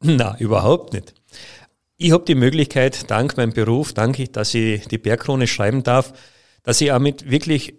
[0.00, 1.14] Na, überhaupt nicht.
[1.96, 6.12] Ich habe die Möglichkeit, dank meinem Beruf, danke, dass ich die Bergkrone schreiben darf,
[6.62, 7.74] dass ich auch mit wirklich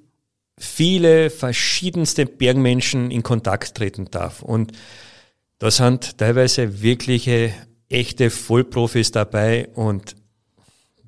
[0.57, 4.41] viele verschiedenste Bergmenschen in Kontakt treten darf.
[4.41, 4.73] Und
[5.57, 7.53] da sind teilweise wirkliche,
[7.87, 10.15] echte Vollprofis dabei und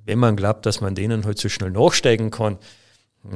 [0.06, 2.58] wenn man glaubt, dass man denen halt so schnell nachsteigen kann,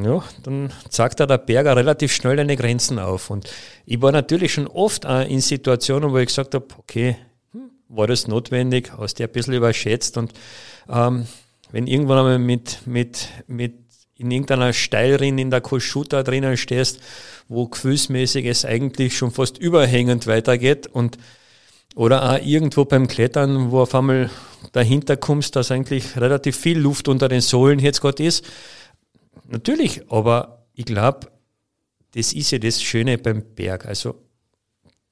[0.02, 3.30] ja, dann zeigt da der Berger relativ schnell eine Grenzen auf.
[3.30, 3.48] Und
[3.86, 7.18] ich war natürlich schon oft auch in Situationen, wo ich gesagt habe, okay,
[7.52, 10.34] hm, war das notwendig, hast du ein bisschen überschätzt und
[10.90, 11.28] ähm,
[11.72, 13.74] wenn irgendwann einmal mit, mit, mit
[14.18, 17.02] in irgendeiner Steilrin in der Koschuta drinnen stehst,
[17.48, 21.18] wo gefühlsmäßig es eigentlich schon fast überhängend weitergeht und
[21.96, 24.30] oder auch irgendwo beim Klettern, wo auf einmal
[24.74, 28.46] dahinter kommst, dass eigentlich relativ viel Luft unter den Sohlen jetzt gerade ist.
[29.48, 31.32] Natürlich, aber ich glaube,
[32.14, 33.86] das ist ja das Schöne beim Berg.
[33.86, 34.16] Also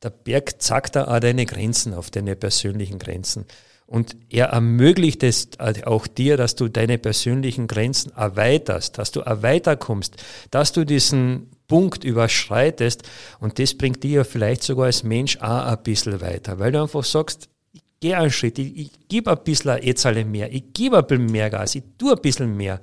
[0.02, 3.46] der Berg zeigt da auch deine Grenzen auf, deine persönlichen Grenzen.
[3.86, 5.50] Und er ermöglicht es
[5.86, 10.16] auch dir, dass du deine persönlichen Grenzen erweiterst, dass du erweiterkommst,
[10.52, 13.02] dass du diesen Punkt überschreitest.
[13.40, 17.04] Und das bringt dir vielleicht sogar als Mensch auch ein bisschen weiter, weil du einfach
[17.04, 21.08] sagst, ich gehe einen Schritt, ich, ich gebe ein bisschen Etzale mehr, ich gebe ein
[21.08, 22.80] bisschen mehr Gas, ich tue ein bisschen mehr.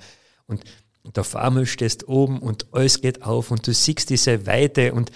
[0.48, 0.64] Und,
[1.04, 5.12] und auf einmal stehst oben und alles geht auf und du siehst diese Weite und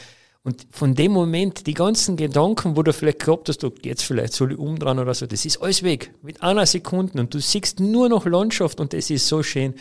[0.46, 4.34] und von dem Moment, die ganzen Gedanken, wo du vielleicht gehabt hast, du jetzt vielleicht
[4.34, 6.12] soll ich umdrehen oder so, das ist alles weg.
[6.20, 9.72] Mit einer Sekunde und du siehst nur noch Landschaft und das ist so schön.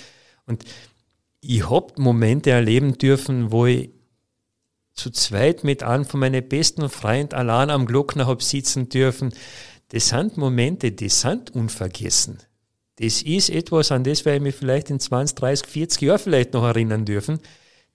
[0.45, 0.63] Und
[1.43, 3.91] ich hab Momente erleben dürfen, wo ich
[4.93, 9.33] zu zweit mit einem von meinen besten Freunden allein am Glockner hab sitzen dürfen.
[9.89, 12.39] Das sind Momente, die sind unvergessen.
[12.97, 16.53] Das ist etwas, an das werde ich mich vielleicht in 20, 30, 40 Jahren vielleicht
[16.53, 17.39] noch erinnern dürfen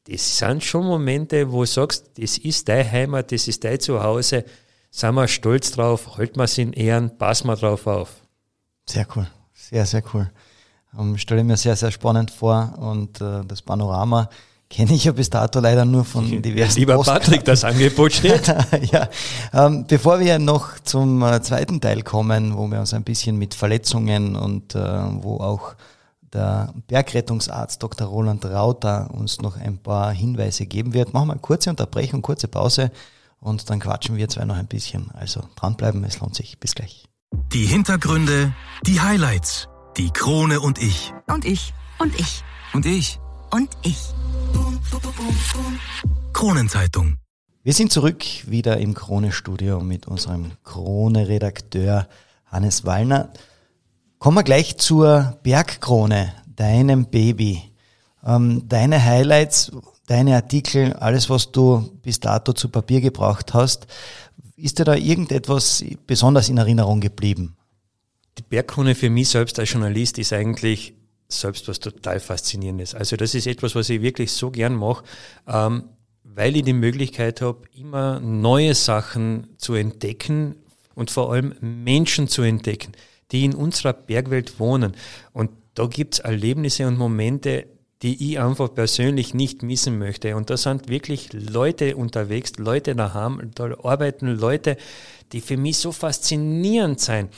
[0.08, 4.44] das sind schon Momente, wo du sagst, das ist deine Heimat, das ist dein Zuhause,
[4.90, 8.22] sind wir stolz drauf, halten wir es in Ehren, passen wir drauf auf.
[8.86, 10.30] Sehr cool, sehr, sehr cool.
[10.96, 14.28] Ähm, stelle mir sehr, sehr spannend vor und äh, das Panorama
[14.70, 17.24] kenne ich ja bis dato leider nur von diversen Lieber Postkarten.
[17.24, 18.48] Patrick, das Angebot steht.
[18.92, 19.08] ja,
[19.52, 23.54] ähm, bevor wir noch zum äh, zweiten Teil kommen, wo wir uns ein bisschen mit
[23.54, 24.80] Verletzungen und äh,
[25.22, 25.74] wo auch
[26.32, 28.06] der Bergrettungsarzt Dr.
[28.06, 31.14] Roland Rauter uns noch ein paar Hinweise geben wird.
[31.14, 32.90] Machen wir eine kurze Unterbrechung, kurze Pause
[33.40, 35.10] und dann quatschen wir zwei noch ein bisschen.
[35.14, 36.58] Also dranbleiben, es lohnt sich.
[36.58, 37.04] Bis gleich.
[37.52, 38.54] Die Hintergründe,
[38.86, 39.68] die Highlights,
[39.98, 41.12] die Krone und ich.
[41.26, 41.74] Und ich.
[41.98, 42.44] Und ich.
[42.72, 43.18] Und ich.
[43.50, 43.98] Und ich.
[46.32, 47.16] Kronenzeitung.
[47.64, 52.08] Wir sind zurück wieder im Krone-Studio mit unserem Krone-Redakteur
[52.46, 53.32] Hannes Wallner.
[54.20, 57.62] Kommen wir gleich zur Bergkrone, deinem Baby.
[58.24, 59.72] Ähm, deine Highlights,
[60.06, 63.88] deine Artikel, alles, was du bis dato zu Papier gebracht hast.
[64.54, 67.57] ist dir da irgendetwas besonders in Erinnerung geblieben?
[68.38, 70.94] Die Bergkrone für mich selbst als Journalist ist eigentlich
[71.28, 72.94] selbst was total Faszinierendes.
[72.94, 75.04] Also das ist etwas, was ich wirklich so gern mache,
[75.46, 75.84] ähm,
[76.24, 80.56] weil ich die Möglichkeit habe, immer neue Sachen zu entdecken
[80.94, 82.92] und vor allem Menschen zu entdecken,
[83.32, 84.94] die in unserer Bergwelt wohnen.
[85.32, 87.66] Und da gibt's Erlebnisse und Momente,
[88.02, 90.36] die ich einfach persönlich nicht missen möchte.
[90.36, 94.76] Und da sind wirklich Leute unterwegs, Leute daheim, da arbeiten Leute,
[95.32, 97.30] die für mich so faszinierend sind.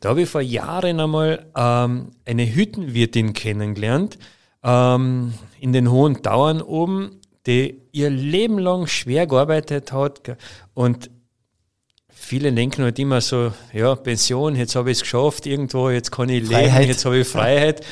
[0.00, 4.18] Da habe ich vor Jahren einmal ähm, eine Hüttenwirtin kennengelernt,
[4.64, 10.36] ähm, in den hohen Tauern oben, die ihr Leben lang schwer gearbeitet hat
[10.74, 11.10] und
[12.28, 16.28] viele denken halt immer so, ja, Pension, jetzt habe ich es geschafft irgendwo, jetzt kann
[16.28, 16.88] ich leben, Freiheit.
[16.88, 17.86] jetzt habe ich Freiheit.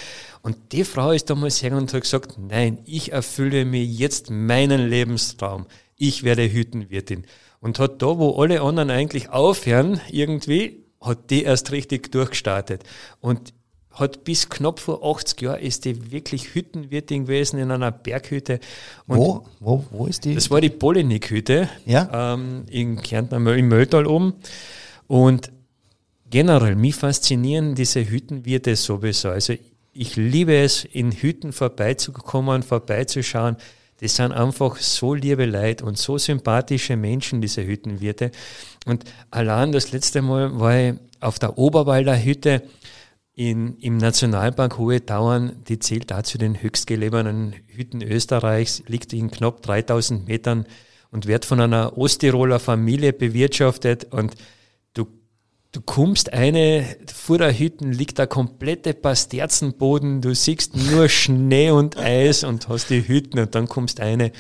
[0.47, 4.87] Und die Frau ist damals her und hat gesagt, nein, ich erfülle mir jetzt meinen
[4.87, 5.67] Lebenstraum.
[5.97, 7.25] Ich werde Hüttenwirtin.
[7.59, 12.85] Und hat da, wo alle anderen eigentlich aufhören, irgendwie, hat die erst richtig durchgestartet.
[13.21, 13.55] Und
[13.91, 18.61] hat bis knapp vor 80 Jahren ist die wirklich Hüttenwirtin gewesen in einer Berghütte.
[19.09, 19.49] Und wo?
[19.59, 20.37] Wo, wo ist die?
[20.37, 22.35] Das war die Polynik-Hütte ja?
[22.35, 24.35] ähm, in Kärnten, im Mölltal oben.
[25.09, 25.51] Und
[26.31, 29.31] generell, mich faszinieren diese Hüttenwirte sowieso.
[29.31, 29.55] Also
[29.99, 33.57] ich liebe es, in Hütten vorbeizukommen, vorbeizuschauen.
[34.01, 38.31] Das sind einfach so liebe Leute und so sympathische Menschen, diese Hüttenwirte.
[38.85, 42.63] Und allein das letzte Mal war ich auf der Oberwalder Hütte
[43.35, 49.31] in, im Nationalpark Hohe Tauern, die zählt da zu den höchstgelegenen Hütten Österreichs, liegt in
[49.31, 50.67] knapp 3000 Metern
[51.11, 54.35] und wird von einer Osttiroler Familie bewirtschaftet und
[55.77, 61.99] du kommst eine, vor der Hütten liegt der komplette Pasterzenboden, du siehst nur Schnee und
[61.99, 64.33] Eis und hast die Hütten und dann kommst eine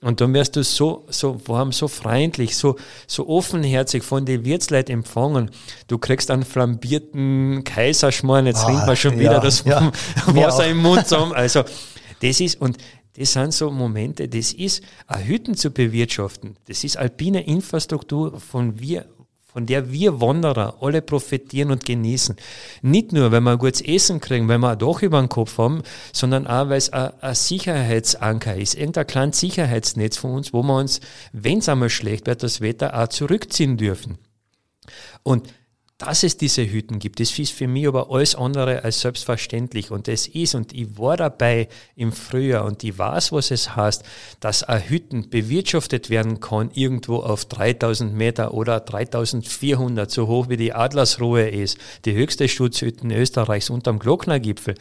[0.00, 2.76] und dann wirst du so, so warm, so freundlich, so,
[3.08, 5.50] so offenherzig von den Wirtsleit empfangen.
[5.88, 9.90] Du kriegst einen flambierten Kaiserschmarrn, jetzt ah, ringt man schon ja, wieder das ja,
[10.26, 11.32] Wasser im Mund zusammen.
[11.34, 11.64] Also,
[12.20, 12.76] das ist, und
[13.16, 16.56] das sind so Momente, das ist, eine Hütten zu bewirtschaften.
[16.66, 19.06] Das ist alpine Infrastruktur, von wir,
[19.54, 22.34] von der wir Wanderer alle profitieren und genießen.
[22.82, 25.82] Nicht nur, weil wir gutes Essen kriegen, weil wir ein Dach über den Kopf haben,
[26.12, 30.76] sondern auch, weil es ein, ein Sicherheitsanker ist, irgendein kleines Sicherheitsnetz von uns, wo wir
[30.76, 30.98] uns,
[31.32, 34.18] wenn es einmal schlecht wird, das Wetter auch zurückziehen dürfen.
[35.22, 35.48] Und
[35.98, 39.92] dass es diese Hütten gibt, das ist für mich aber alles andere als selbstverständlich.
[39.92, 44.02] Und das ist, und ich war dabei im Frühjahr und ich weiß, was es heißt,
[44.40, 50.56] dass eine Hütten bewirtschaftet werden kann, irgendwo auf 3000 Meter oder 3400, so hoch wie
[50.56, 54.74] die Adlersruhe ist, die höchste Schutzhütten Österreichs unterm Glocknergipfel.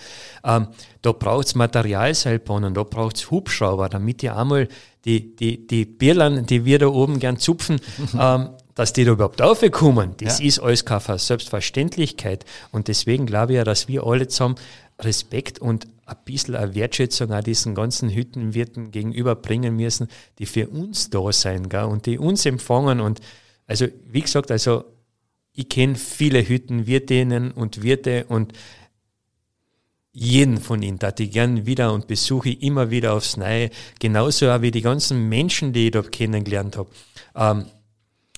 [0.44, 0.70] Ähm,
[1.04, 4.68] da braucht's Materialseilbahnen, da braucht's Hubschrauber, damit die einmal
[5.06, 7.80] die, die, die Birlern, die wir da oben gern zupfen,
[8.20, 10.46] ähm, dass die da überhaupt aufkommen, das ja.
[10.46, 12.46] ist alles keine Selbstverständlichkeit.
[12.72, 14.56] Und deswegen glaube ich ja, dass wir alle zusammen
[15.00, 20.08] Respekt und ein bisschen eine Wertschätzung auch diesen ganzen Hüttenwirten gegenüberbringen müssen,
[20.40, 23.00] die für uns da sein gell, und die uns empfangen.
[23.00, 23.20] Und
[23.68, 24.84] also, wie gesagt, also
[25.54, 28.54] ich kenne viele Hüttenwirtinnen und Wirte und
[30.12, 33.72] jeden von ihnen, da ich gern wieder und besuche immer wieder aufs Neue.
[34.00, 36.90] Genauso auch wie die ganzen Menschen, die ich da kennengelernt habe.
[37.36, 37.66] Ähm,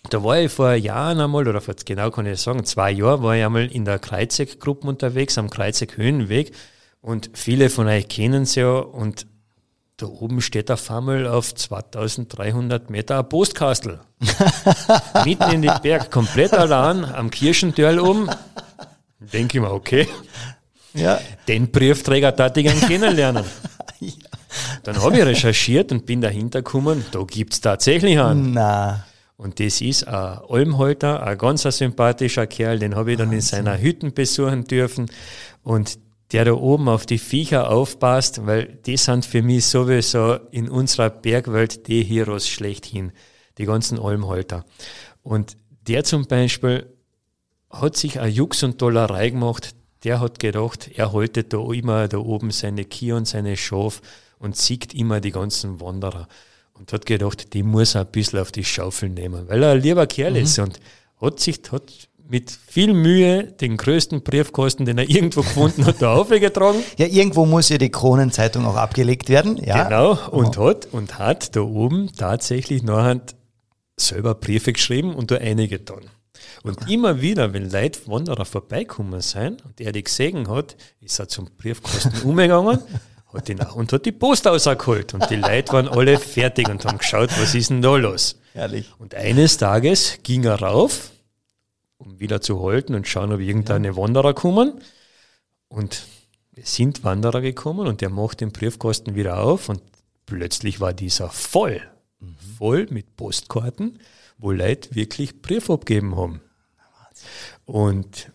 [0.09, 3.35] da war ich vor Jahren einmal, oder vor, genau kann ich sagen, zwei Jahren war
[3.35, 6.51] ich einmal in der Kreuzeck-Gruppe unterwegs, am Kreuzeck-Höhenweg.
[7.01, 8.77] Und viele von euch kennen es ja.
[8.77, 9.27] Und
[9.97, 13.99] da oben steht auf einmal auf 2300 Meter ein Postkastel.
[15.25, 18.29] Mitten in den Berg, komplett allein, am Kirchentürl oben.
[19.19, 20.07] Denke ich mir, okay.
[20.93, 21.19] Ja.
[21.47, 23.45] Den Briefträger darf ich gern kennenlernen.
[24.83, 28.53] Dann habe ich recherchiert und bin dahinter gekommen, da gibt es tatsächlich einen.
[28.53, 29.05] Na.
[29.37, 33.79] Und das ist ein Almholter, ein ganz sympathischer Kerl, den habe ich dann in seiner
[33.81, 35.07] Hütten besuchen dürfen.
[35.63, 35.99] Und
[36.31, 41.09] der da oben auf die Viecher aufpasst, weil die sind für mich sowieso in unserer
[41.09, 43.11] Bergwelt die Heroes schlechthin,
[43.57, 44.65] die ganzen Almholter.
[45.21, 45.57] Und
[45.87, 46.87] der zum Beispiel
[47.69, 52.17] hat sich eine Jux und Dollerei gemacht, der hat gedacht, er haltet da immer da
[52.17, 54.01] oben seine Kier und seine Schaf
[54.39, 56.27] und siegt immer die ganzen Wanderer
[56.77, 59.81] und hat gedacht, die muss er ein bisschen auf die Schaufel nehmen, weil er ein
[59.81, 60.37] lieber Kerl mhm.
[60.37, 60.79] ist und
[61.19, 66.15] hat sich hat mit viel Mühe den größten Briefkasten, den er irgendwo gefunden hat, da
[66.15, 66.83] aufgetragen.
[66.97, 69.57] Ja, irgendwo muss ja die Kronenzeitung auch abgelegt werden.
[69.63, 69.83] Ja.
[69.83, 70.69] Genau, und oh.
[70.69, 73.21] hat, und hat da oben tatsächlich nachher
[73.97, 76.09] selber Briefe geschrieben und da einige dann.
[76.63, 81.27] Und immer wieder, wenn Leute Wanderer vorbeikommen sind und er die gesehen hat, ist er
[81.27, 82.79] zum Briefkasten umgegangen
[83.35, 85.13] hat ihn auch und hat die Post rausgeholt.
[85.13, 88.39] Und die Leute waren alle fertig und haben geschaut, was ist denn da los?
[88.53, 88.91] Herrlich.
[88.97, 91.11] Und eines Tages ging er rauf,
[91.97, 93.95] um wieder zu halten und schauen, ob irgendeine ja.
[93.97, 94.81] Wanderer kommen.
[95.67, 96.05] Und
[96.55, 99.81] es sind Wanderer gekommen und der macht den Briefkasten wieder auf und
[100.25, 101.81] plötzlich war dieser voll,
[102.19, 102.35] mhm.
[102.57, 103.99] voll mit Postkarten,
[104.37, 106.41] wo Leute wirklich Brief abgeben haben.
[107.65, 108.31] Und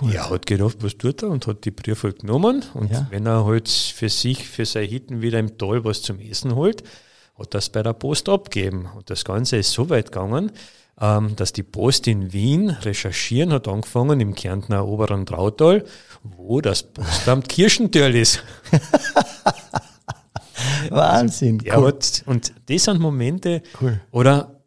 [0.00, 0.12] cool.
[0.12, 3.06] er hat gedacht, was tut er und hat die Briefe halt genommen und ja.
[3.10, 6.82] wenn er halt für sich, für seine Hitten wieder im Tal was zum Essen holt,
[7.38, 8.88] hat das bei der Post abgeben.
[8.96, 10.52] Und das Ganze ist so weit gegangen,
[11.00, 15.84] ähm, dass die Post in Wien recherchieren hat angefangen im Kärntner oberen Trautal,
[16.22, 18.42] wo das Postamt Kirchentürl ist.
[20.90, 21.60] Wahnsinn.
[21.66, 21.88] Also, cool.
[21.88, 24.00] hat, und das sind Momente, cool.
[24.10, 24.60] oder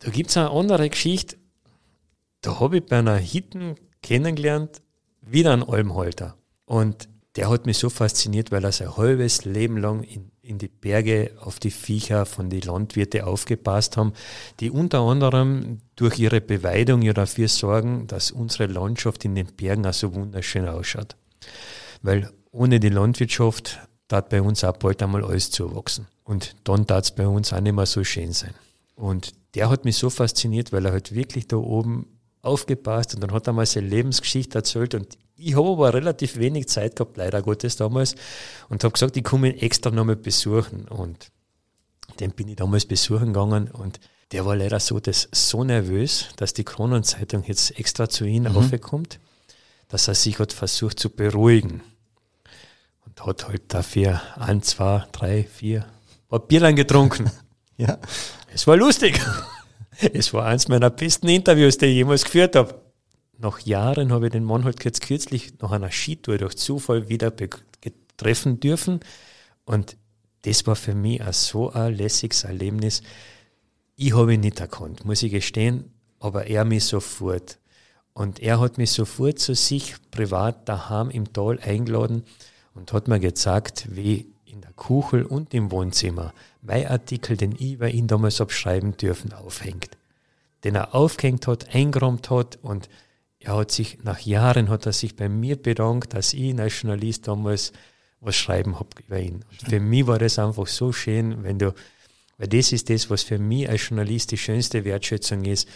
[0.00, 1.36] da gibt es eine andere Geschichte,
[2.40, 4.82] da habe ich bei einer Hitten kennengelernt,
[5.20, 6.36] wieder einen Almhalter.
[6.64, 10.68] Und der hat mich so fasziniert, weil er sein halbes Leben lang in, in die
[10.68, 14.12] Berge auf die Viecher von den Landwirten aufgepasst haben,
[14.60, 19.86] die unter anderem durch ihre Beweidung ja dafür sorgen, dass unsere Landschaft in den Bergen
[19.86, 21.16] auch so wunderschön ausschaut.
[22.02, 23.78] Weil ohne die Landwirtschaft
[24.08, 26.06] tat bei uns auch bald einmal alles zuwachsen.
[26.24, 28.54] Und dann tat es bei uns auch nicht mehr so schön sein.
[28.94, 32.11] Und der hat mich so fasziniert, weil er halt wirklich da oben
[32.42, 36.68] aufgepasst und dann hat er mal seine Lebensgeschichte erzählt und ich habe aber relativ wenig
[36.68, 38.14] Zeit gehabt, leider Gottes damals,
[38.68, 40.86] und habe gesagt, ich komme ihn extra nochmal besuchen.
[40.88, 41.30] Und
[42.20, 43.98] den bin ich damals besuchen gegangen und
[44.30, 48.56] der war leider so, dass so nervös, dass die Kronenzeitung jetzt extra zu ihm mhm.
[48.56, 49.18] aufkommt,
[49.88, 51.82] dass er sich hat versucht zu beruhigen.
[53.04, 55.86] Und hat halt dafür ein, zwei, drei, vier
[56.28, 57.30] Papierlein getrunken.
[57.76, 57.98] ja.
[58.54, 59.20] Es war lustig.
[60.12, 62.82] Es war eins meiner besten Interviews, die ich jemals geführt habe
[63.42, 67.32] nach Jahren habe ich den Mann halt jetzt kürzlich nach einer Skitour durch Zufall wieder
[68.16, 69.00] treffen dürfen.
[69.64, 69.96] Und
[70.42, 73.02] das war für mich auch so ein lässiges Erlebnis.
[73.96, 77.58] Ich habe ihn nicht erkannt, muss ich gestehen, aber er mich sofort.
[78.14, 82.24] Und er hat mich sofort zu sich privat daheim im Tal eingeladen
[82.74, 86.32] und hat mir gezeigt, wie in der Kuchel und im Wohnzimmer
[86.62, 89.90] mein Artikel, den ich bei ihm damals abschreiben dürfen, aufhängt.
[90.64, 92.88] Den er aufgehängt hat, eingeräumt hat und
[93.40, 97.26] er hat sich, nach Jahren hat er sich bei mir bedankt, dass ich als Journalist
[97.26, 97.72] damals
[98.20, 99.44] was schreiben habe über ihn.
[99.50, 101.74] Und für mich war das einfach so schön, wenn du,
[102.38, 105.68] weil das ist das, was für mich als Journalist die schönste Wertschätzung ist,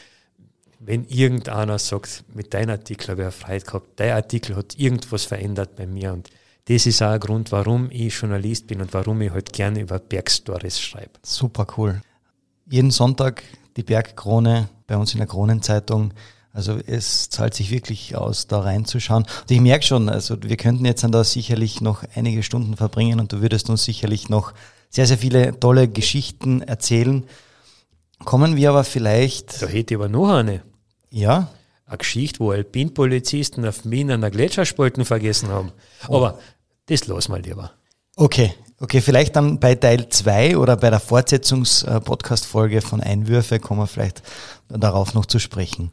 [0.79, 5.75] wenn irgendeiner sagt, mit deinem Artikel habe ich Freude gehabt, dein Artikel hat irgendwas verändert
[5.75, 6.31] bei mir und
[6.69, 9.99] das ist auch ein Grund, warum ich Journalist bin und warum ich halt gerne über
[9.99, 11.13] Bergstories schreibe.
[11.23, 12.01] Super cool.
[12.69, 13.45] Jeden Sonntag
[13.77, 16.13] die Bergkrone bei uns in der Kronenzeitung.
[16.53, 19.25] Also es zahlt sich wirklich aus, da reinzuschauen.
[19.25, 23.21] Und ich merke schon, also wir könnten jetzt dann da sicherlich noch einige Stunden verbringen
[23.21, 24.53] und du würdest uns sicherlich noch
[24.89, 27.25] sehr, sehr viele tolle Geschichten erzählen.
[28.25, 29.63] Kommen wir aber vielleicht.
[29.63, 30.63] Da hätte ich aber noch eine.
[31.11, 31.51] Ja.
[31.85, 35.73] Eine Geschichte, wo Alpinpolizisten auf Wien an der Gletscherspalten vergessen haben.
[36.09, 36.17] Oh.
[36.17, 36.39] Aber
[36.87, 37.73] das lassen wir lieber.
[38.17, 43.87] Okay, okay, vielleicht dann bei Teil 2 oder bei der Fortsetzungs-Podcast-Folge von Einwürfe kommen wir
[43.87, 44.23] vielleicht
[44.69, 45.93] darauf noch zu sprechen.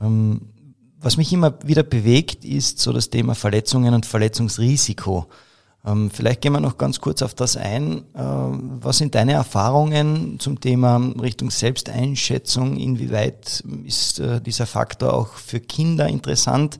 [0.00, 0.52] Ähm,
[1.00, 5.26] was mich immer wieder bewegt, ist so das Thema Verletzungen und Verletzungsrisiko.
[5.84, 8.02] Ähm, vielleicht gehen wir noch ganz kurz auf das ein.
[8.14, 12.76] Ähm, was sind deine Erfahrungen zum Thema Richtung Selbsteinschätzung?
[12.76, 16.78] Inwieweit ist äh, dieser Faktor auch für Kinder interessant,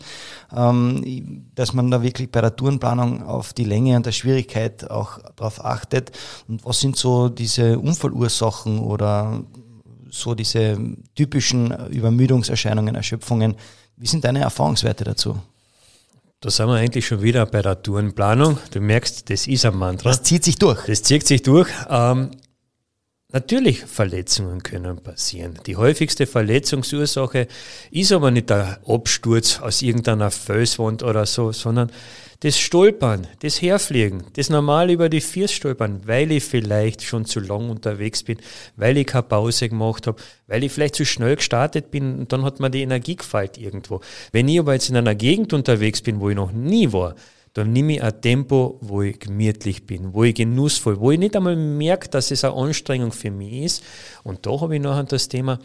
[0.52, 5.64] dass man da wirklich bei der Tourenplanung auf die Länge und der Schwierigkeit auch darauf
[5.64, 6.10] achtet?
[6.48, 9.44] Und was sind so diese Unfallursachen oder
[10.10, 10.78] so diese
[11.14, 13.54] typischen Übermüdungserscheinungen, Erschöpfungen.
[13.96, 15.38] Wie sind deine Erfahrungswerte dazu?
[16.42, 18.56] Da sind wir eigentlich schon wieder bei der Tourenplanung.
[18.70, 20.08] Du merkst, das ist ein Mantra.
[20.08, 20.86] Das zieht sich durch.
[20.86, 21.68] Das zieht sich durch.
[21.90, 22.30] Ähm,
[23.32, 25.58] natürlich, Verletzungen können passieren.
[25.66, 27.46] Die häufigste Verletzungsursache
[27.90, 31.90] ist aber nicht der Absturz aus irgendeiner Felswand oder so, sondern
[32.40, 37.38] das Stolpern, das Herfliegen, das normal über die Viers stolpern, weil ich vielleicht schon zu
[37.38, 38.38] lang unterwegs bin,
[38.76, 42.42] weil ich keine Pause gemacht habe, weil ich vielleicht zu schnell gestartet bin und dann
[42.42, 44.00] hat mir die Energie gefällt irgendwo.
[44.32, 47.14] Wenn ich aber jetzt in einer Gegend unterwegs bin, wo ich noch nie war,
[47.54, 51.36] dann nehme ich ein Tempo, wo ich gemütlich bin, wo ich genussvoll, wo ich nicht
[51.36, 53.84] einmal merke, dass es eine Anstrengung für mich ist.
[54.22, 55.58] Und da habe ich nachher das Thema,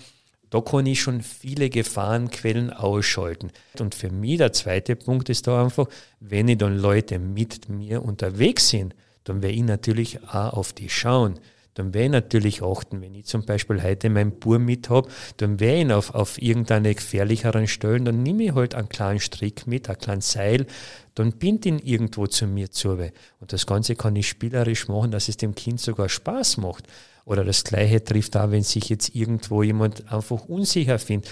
[0.49, 3.51] da kann ich schon viele Gefahrenquellen ausschalten.
[3.79, 5.87] Und für mich der zweite Punkt ist da einfach,
[6.19, 10.89] wenn ich dann Leute mit mir unterwegs sind, dann werde ich natürlich auch auf die
[10.89, 11.39] schauen.
[11.75, 15.59] Dann werde ich natürlich achten, wenn ich zum Beispiel heute meinen Bur mit habe, dann
[15.59, 19.67] werde ich ihn auf, auf irgendeine gefährlicheren Stellen, dann nehme ich halt einen kleinen Strick
[19.67, 20.65] mit, ein kleines Seil,
[21.13, 22.91] dann bind ihn irgendwo zu mir zu.
[22.91, 26.87] Und das Ganze kann ich spielerisch machen, dass es dem Kind sogar Spaß macht.
[27.25, 31.29] Oder das Gleiche trifft auch, wenn sich jetzt irgendwo jemand einfach unsicher findet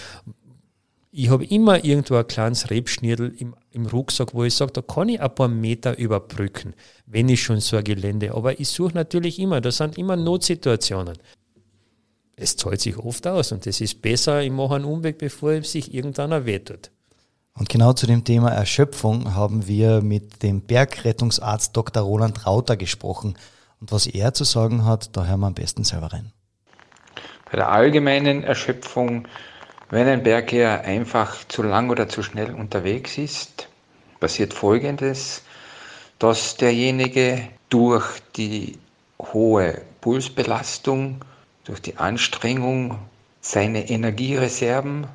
[1.16, 5.10] ich habe immer irgendwo ein kleines Rebschnirtel im, im Rucksack, wo ich sage, da kann
[5.10, 6.74] ich ein paar Meter überbrücken,
[7.06, 8.34] wenn ich schon so ein Gelände.
[8.34, 11.20] Aber ich suche natürlich immer, da sind immer Notsituationen.
[12.36, 15.94] Es zahlt sich oft aus und es ist besser, ich mache einen Umweg, bevor sich
[15.94, 16.90] irgendeiner wehtut.
[17.54, 22.02] Und genau zu dem Thema Erschöpfung haben wir mit dem Bergrettungsarzt Dr.
[22.02, 23.38] Roland Rauter gesprochen.
[23.80, 26.32] Und was er zu sagen hat, da hören wir am besten selber rein.
[27.52, 29.28] Bei der allgemeinen Erschöpfung
[29.94, 33.70] wenn ein Berggeher einfach zu lang oder zu schnell unterwegs ist,
[34.20, 35.44] passiert Folgendes,
[36.18, 38.80] dass derjenige durch die
[39.22, 41.24] hohe Pulsbelastung,
[41.66, 42.98] durch die Anstrengung
[43.42, 45.06] seine Energiereserven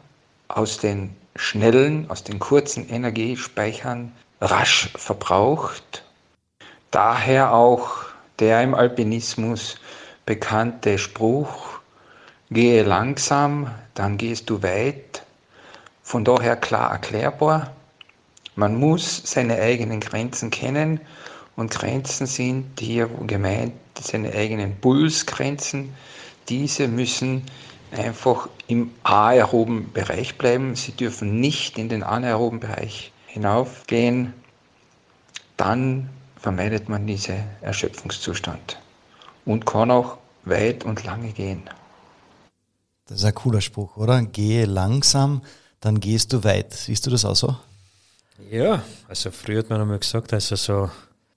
[0.47, 6.05] aus den schnellen, aus den kurzen Energiespeichern rasch verbraucht.
[6.93, 8.05] Daher auch
[8.39, 9.81] der im Alpinismus
[10.25, 11.81] bekannte Spruch,
[12.51, 15.25] Gehe langsam, dann gehst du weit.
[16.03, 17.75] Von daher klar erklärbar.
[18.55, 21.01] Man muss seine eigenen Grenzen kennen
[21.57, 25.93] und Grenzen sind hier gemeint seine eigenen Pulsgrenzen.
[26.49, 27.43] Diese müssen
[27.91, 30.77] einfach im aeroben Bereich bleiben.
[30.77, 34.33] Sie dürfen nicht in den anaeroben Bereich hinaufgehen.
[35.57, 38.79] Dann vermeidet man diesen Erschöpfungszustand
[39.45, 41.69] und kann auch weit und lange gehen.
[43.09, 44.21] Das ist ein cooler Spruch, oder?
[44.23, 45.43] Gehe langsam,
[45.81, 46.75] dann gehst du weit.
[46.75, 47.57] Siehst du das auch so?
[48.51, 50.91] Ja, also früher hat man einmal gesagt, also so,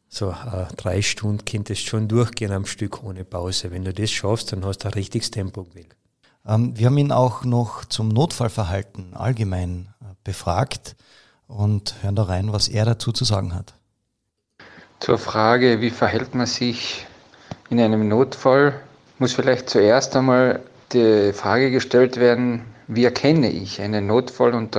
[0.09, 3.71] so äh, drei Stunden könntest du schon durchgehen am Stück ohne Pause.
[3.71, 5.95] Wenn du das schaffst, dann hast du ein richtiges Tempo gewählt.
[6.45, 10.97] Ähm, wir haben ihn auch noch zum Notfallverhalten allgemein äh, befragt
[11.47, 13.73] und hören da rein, was er dazu zu sagen hat.
[14.99, 17.07] Zur Frage, wie verhält man sich
[17.69, 18.79] in einem Notfall,
[19.19, 20.61] muss vielleicht zuerst einmal
[20.93, 24.75] die Frage gestellt werden, wie erkenne ich einen Notfall und,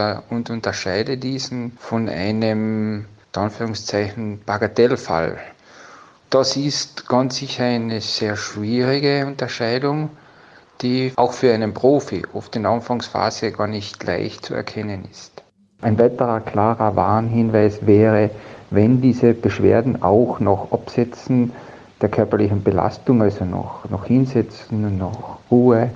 [0.51, 5.39] unterscheide diesen von einem, Anführungszeichen, Bagatellfall.
[6.29, 10.11] Das ist ganz sicher eine sehr schwierige Unterscheidung,
[10.83, 15.43] die auch für einen Profi oft in der Anfangsphase gar nicht leicht zu erkennen ist.
[15.81, 18.31] Ein weiterer klarer Warnhinweis wäre,
[18.71, 21.53] wenn diese Beschwerden auch noch Absetzen
[22.01, 25.91] der körperlichen Belastung, also noch, noch Hinsetzen, noch Ruhe,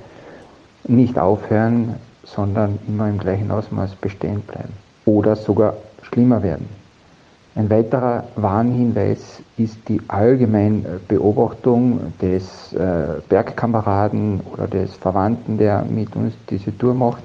[0.88, 4.72] nicht aufhören, sondern immer im gleichen Ausmaß bestehen bleiben
[5.04, 6.68] oder sogar schlimmer werden.
[7.54, 16.14] Ein weiterer Warnhinweis ist die allgemeine Beobachtung des äh, Bergkameraden oder des Verwandten, der mit
[16.16, 17.22] uns diese Tour macht.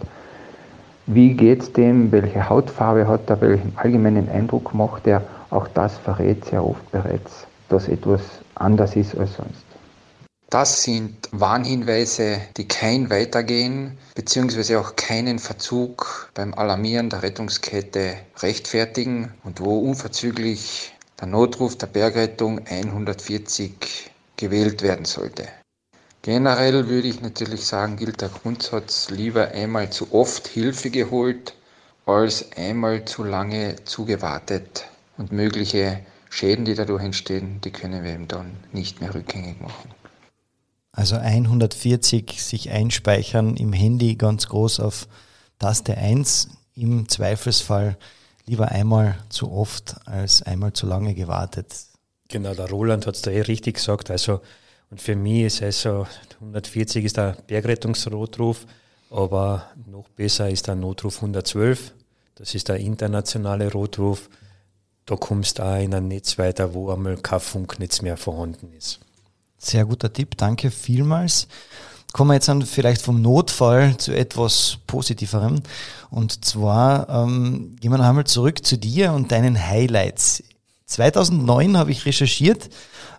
[1.05, 2.14] Wie geht es dem?
[2.14, 3.41] Welche Hautfarbe hat er?
[3.41, 5.22] Welchen allgemeinen Eindruck macht er?
[5.49, 8.22] Auch das verrät sehr oft bereits, dass etwas
[8.55, 9.70] anders ist als sonst.
[10.52, 14.76] Das sind Warnhinweise, die kein Weitergehen bzw.
[14.76, 20.91] auch keinen Verzug beim Alarmieren der Rettungskette rechtfertigen und wo unverzüglich
[21.22, 25.47] der Notruf der Bergrettung 140 gewählt werden sollte.
[26.22, 31.56] Generell würde ich natürlich sagen, gilt der Grundsatz lieber einmal zu oft Hilfe geholt
[32.06, 34.84] als einmal zu lange zugewartet
[35.18, 39.91] und mögliche Schäden, die dadurch entstehen, die können wir eben dann nicht mehr rückgängig machen.
[40.92, 45.08] Also 140 sich einspeichern im Handy ganz groß auf
[45.60, 46.50] Taste 1.
[46.76, 47.98] Im Zweifelsfall
[48.46, 51.68] lieber einmal zu oft als einmal zu lange gewartet.
[52.28, 54.10] Genau, der Roland hat es da eh richtig gesagt.
[54.12, 54.42] Also,
[54.89, 58.66] und für mich ist also 140 ist der Bergrettungsnotruf,
[59.10, 61.94] aber noch besser ist der Notruf 112.
[62.36, 64.30] Das ist der internationale Rotruf.
[65.06, 69.00] Da kommst du auch in ein Netz weiter, wo einmal kein Funknetz mehr vorhanden ist.
[69.64, 71.47] Sehr guter Tipp, danke vielmals.
[72.14, 75.62] Kommen wir jetzt dann vielleicht vom Notfall zu etwas Positiverem.
[76.09, 80.43] Und zwar ähm, gehen wir noch einmal zurück zu dir und deinen Highlights.
[80.88, 82.72] 2009 habe ich recherchiert,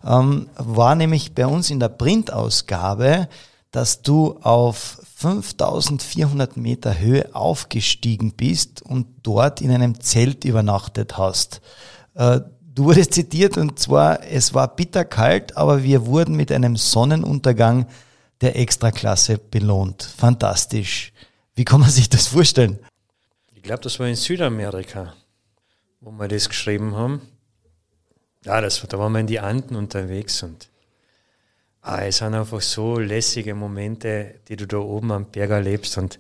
[0.05, 3.28] ähm, war nämlich bei uns in der Printausgabe,
[3.70, 11.61] dass du auf 5400 Meter Höhe aufgestiegen bist und dort in einem Zelt übernachtet hast.
[12.14, 12.40] Äh,
[12.75, 17.87] Du wurdest zitiert und zwar, es war bitterkalt, aber wir wurden mit einem Sonnenuntergang
[18.41, 20.03] der Extraklasse belohnt.
[20.03, 21.12] Fantastisch.
[21.55, 22.79] Wie kann man sich das vorstellen?
[23.55, 25.12] Ich glaube, das war in Südamerika,
[26.01, 27.20] wo wir das geschrieben haben.
[28.43, 30.70] Ja, das, da waren wir in die Anden unterwegs und
[31.83, 36.18] ah, es sind einfach so lässige Momente, die du da oben am Berg erlebst und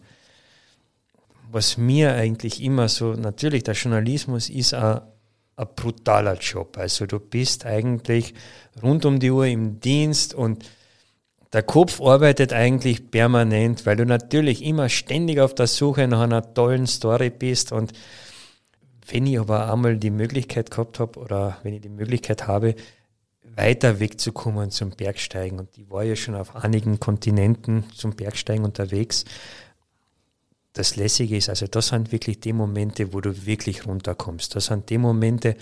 [1.50, 5.00] was mir eigentlich immer so, natürlich der Journalismus ist ein,
[5.56, 6.78] ein brutaler Job.
[6.78, 8.34] Also du bist eigentlich
[8.82, 10.64] rund um die Uhr im Dienst und
[11.52, 16.54] der Kopf arbeitet eigentlich permanent, weil du natürlich immer ständig auf der Suche nach einer
[16.54, 17.72] tollen Story bist.
[17.72, 17.92] Und
[19.06, 22.74] wenn ich aber einmal die Möglichkeit gehabt habe oder wenn ich die Möglichkeit habe,
[23.54, 29.26] weiter wegzukommen zum Bergsteigen, und ich war ja schon auf einigen Kontinenten zum Bergsteigen unterwegs,
[30.72, 34.56] das Lässige ist, also das sind wirklich die Momente, wo du wirklich runterkommst.
[34.56, 35.56] Das sind die Momente,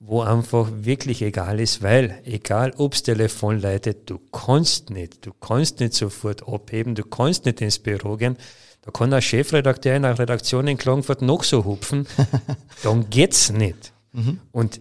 [0.00, 5.80] wo einfach wirklich egal ist, weil egal ob's Telefon leitet, du kannst nicht, du kannst
[5.80, 8.36] nicht sofort abheben, du kannst nicht ins Büro gehen.
[8.82, 12.06] Da kann ein Chefredakteur in einer Redaktion in Klagenfurt noch so hupfen,
[12.82, 13.92] dann geht's nicht.
[14.12, 14.40] Mhm.
[14.52, 14.80] Und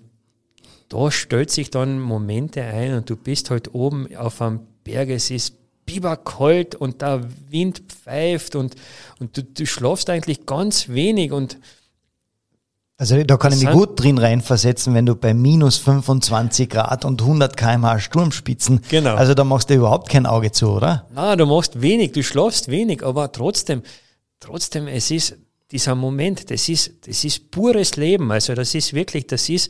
[0.89, 5.31] da stellt sich dann Momente ein und du bist halt oben auf einem Berg, es
[5.31, 5.55] ist
[5.85, 8.75] biberkalt und der Wind pfeift und,
[9.19, 11.57] und du, du schlafst eigentlich ganz wenig und
[12.97, 17.21] also da kann ich mich gut drin reinversetzen, wenn du bei minus 25 Grad und
[17.21, 19.15] 100 kmh Sturmspitzen, genau.
[19.15, 21.05] also da machst du überhaupt kein Auge zu, oder?
[21.13, 23.81] Na, du machst wenig, du schlafst wenig, aber trotzdem,
[24.39, 25.35] trotzdem, es ist
[25.71, 29.69] dieser Moment, das ist, das ist pures Leben, also das ist wirklich, das ist,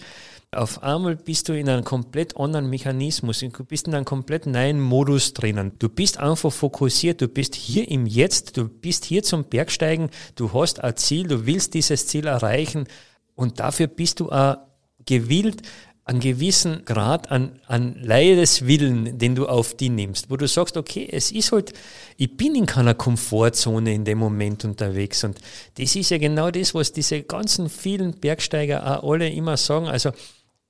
[0.55, 4.79] auf einmal bist du in einem komplett anderen Mechanismus, du bist in einem komplett neuen
[4.79, 5.73] Modus drinnen.
[5.79, 10.53] Du bist einfach fokussiert, du bist hier im Jetzt, du bist hier zum Bergsteigen, du
[10.53, 12.87] hast ein Ziel, du willst dieses Ziel erreichen.
[13.35, 14.57] Und dafür bist du auch
[15.05, 15.61] gewillt,
[16.07, 21.09] einen gewissen Grad an, an Leideswillen, den du auf die nimmst, wo du sagst, okay,
[21.11, 21.73] es ist halt,
[22.15, 25.23] ich bin in keiner Komfortzone in dem Moment unterwegs.
[25.23, 25.39] Und
[25.79, 29.87] das ist ja genau das, was diese ganzen vielen Bergsteiger auch alle immer sagen.
[29.87, 30.11] Also,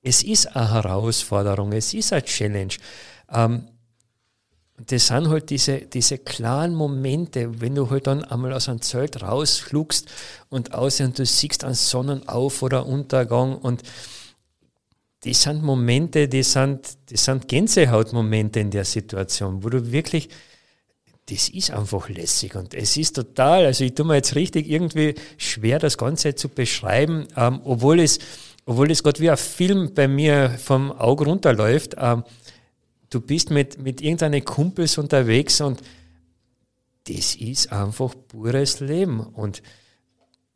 [0.06, 2.74] es ist eine Herausforderung, es ist eine Challenge.
[3.28, 3.66] Ähm,
[4.86, 9.20] das sind halt diese, diese klaren Momente, wenn du halt dann einmal aus einem Zelt
[9.22, 10.08] rausflugst
[10.48, 13.82] und aus und du siehst einen Sonnenauf- oder Untergang und
[15.24, 20.28] die sind Momente, die sind, die sind Gänsehautmomente in der Situation, wo du wirklich,
[21.28, 25.16] das ist einfach lässig und es ist total, also ich tue mir jetzt richtig irgendwie
[25.36, 28.20] schwer, das Ganze zu beschreiben, ähm, obwohl es,
[28.66, 31.94] obwohl es gerade wie ein Film bei mir vom Auge runterläuft.
[31.98, 32.24] Ähm,
[33.08, 35.80] du bist mit, mit irgendeinen Kumpels unterwegs und
[37.08, 39.20] das ist einfach pures Leben.
[39.20, 39.62] Und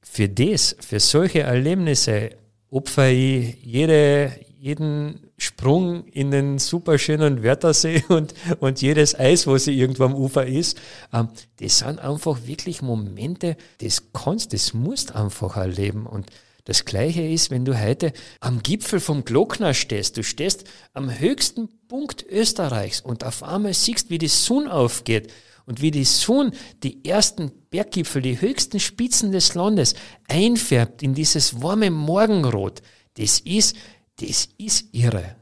[0.02, 2.30] für das, für solche Erlebnisse
[2.68, 10.04] opfer ich jede, jeden Sprung in den superschönen Wörthersee und, und jedes Eis, was irgendwo
[10.04, 10.80] am Ufer ist.
[11.12, 11.28] Ähm,
[11.60, 16.06] das sind einfach wirklich Momente, das kannst, das musst einfach erleben.
[16.06, 16.26] Und
[16.70, 20.16] das Gleiche ist, wenn du heute am Gipfel vom Glockner stehst.
[20.16, 20.62] Du stehst
[20.92, 25.32] am höchsten Punkt Österreichs und auf einmal siehst, wie die Sonne aufgeht
[25.66, 26.52] und wie die Sonne
[26.84, 29.96] die ersten Berggipfel, die höchsten Spitzen des Landes
[30.28, 32.82] einfärbt in dieses warme Morgenrot.
[33.14, 33.74] Das ist,
[34.20, 35.34] das ist irre.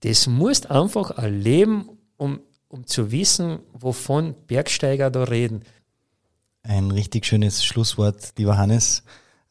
[0.00, 5.62] Das musst einfach erleben, um, um zu wissen, wovon Bergsteiger da reden.
[6.62, 9.02] Ein richtig schönes Schlusswort, lieber Hannes.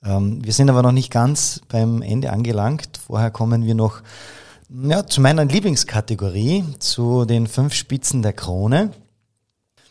[0.06, 3.00] Ähm, wir sind aber noch nicht ganz beim Ende angelangt.
[3.06, 4.02] Vorher kommen wir noch
[4.70, 8.92] ja, zu meiner Lieblingskategorie, zu den fünf Spitzen der Krone.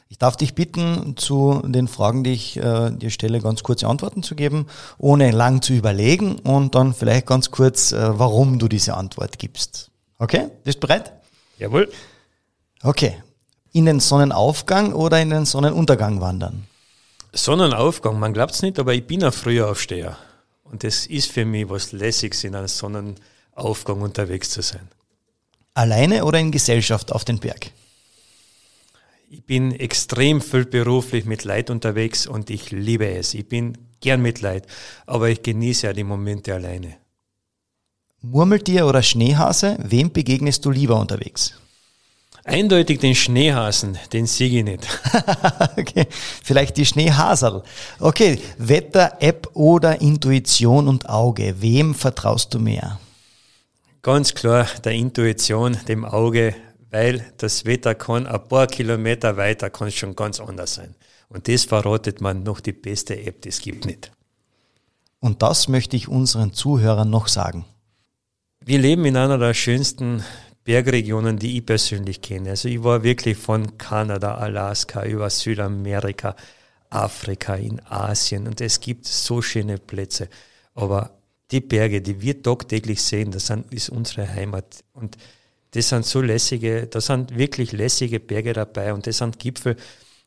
[0.08, 4.22] Ich darf dich bitten, zu den Fragen, die ich äh, dir stelle, ganz kurze Antworten
[4.22, 4.66] zu geben,
[4.98, 9.90] ohne lang zu überlegen und dann vielleicht ganz kurz, äh, warum du diese Antwort gibst.
[10.18, 10.48] Okay?
[10.64, 11.12] Bist du bereit?
[11.58, 11.90] Jawohl.
[12.82, 13.16] Okay.
[13.72, 16.66] In den Sonnenaufgang oder in den Sonnenuntergang wandern?
[17.32, 20.18] Sonnenaufgang, man glaubt es nicht, aber ich bin ein Frühaufsteher.
[20.64, 24.88] Und das ist für mich was Lässiges, in einem Sonnenaufgang unterwegs zu sein.
[25.74, 27.70] Alleine oder in Gesellschaft auf den Berg?
[29.30, 33.32] Ich bin extrem viel beruflich mit Leid unterwegs und ich liebe es.
[33.32, 34.66] Ich bin gern mit Leid,
[35.06, 36.96] aber ich genieße ja die Momente alleine.
[38.20, 41.54] Murmeltier oder Schneehase, wem begegnest du lieber unterwegs?
[42.44, 44.88] Eindeutig den Schneehasen, den siege ich nicht.
[45.76, 46.06] okay,
[46.42, 47.62] vielleicht die Schneehasel.
[48.00, 52.98] Okay, Wetter, App oder Intuition und Auge, wem vertraust du mehr?
[54.02, 56.56] Ganz klar der Intuition, dem Auge,
[56.90, 60.96] weil das Wetter kann ein paar Kilometer weiter kann es schon ganz anders sein.
[61.28, 64.10] Und das verratet man noch die beste App, das gibt nicht.
[65.20, 67.64] Und das möchte ich unseren Zuhörern noch sagen.
[68.60, 70.24] Wir leben in einer der schönsten
[70.64, 72.50] Bergregionen, die ich persönlich kenne.
[72.50, 76.36] Also ich war wirklich von Kanada, Alaska über Südamerika,
[76.90, 80.28] Afrika, in Asien und es gibt so schöne Plätze.
[80.74, 81.18] Aber
[81.50, 84.84] die Berge, die wir tagtäglich sehen, das ist unsere Heimat.
[84.92, 85.16] Und
[85.72, 89.76] das sind so lässige, da sind wirklich lässige Berge dabei und das sind Gipfel,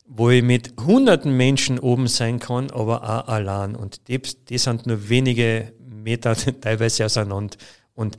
[0.06, 3.74] wo ich mit hunderten Menschen oben sein kann, aber auch allein.
[3.74, 7.56] Und die, die sind nur wenige Meter teilweise auseinander.
[7.94, 8.16] Und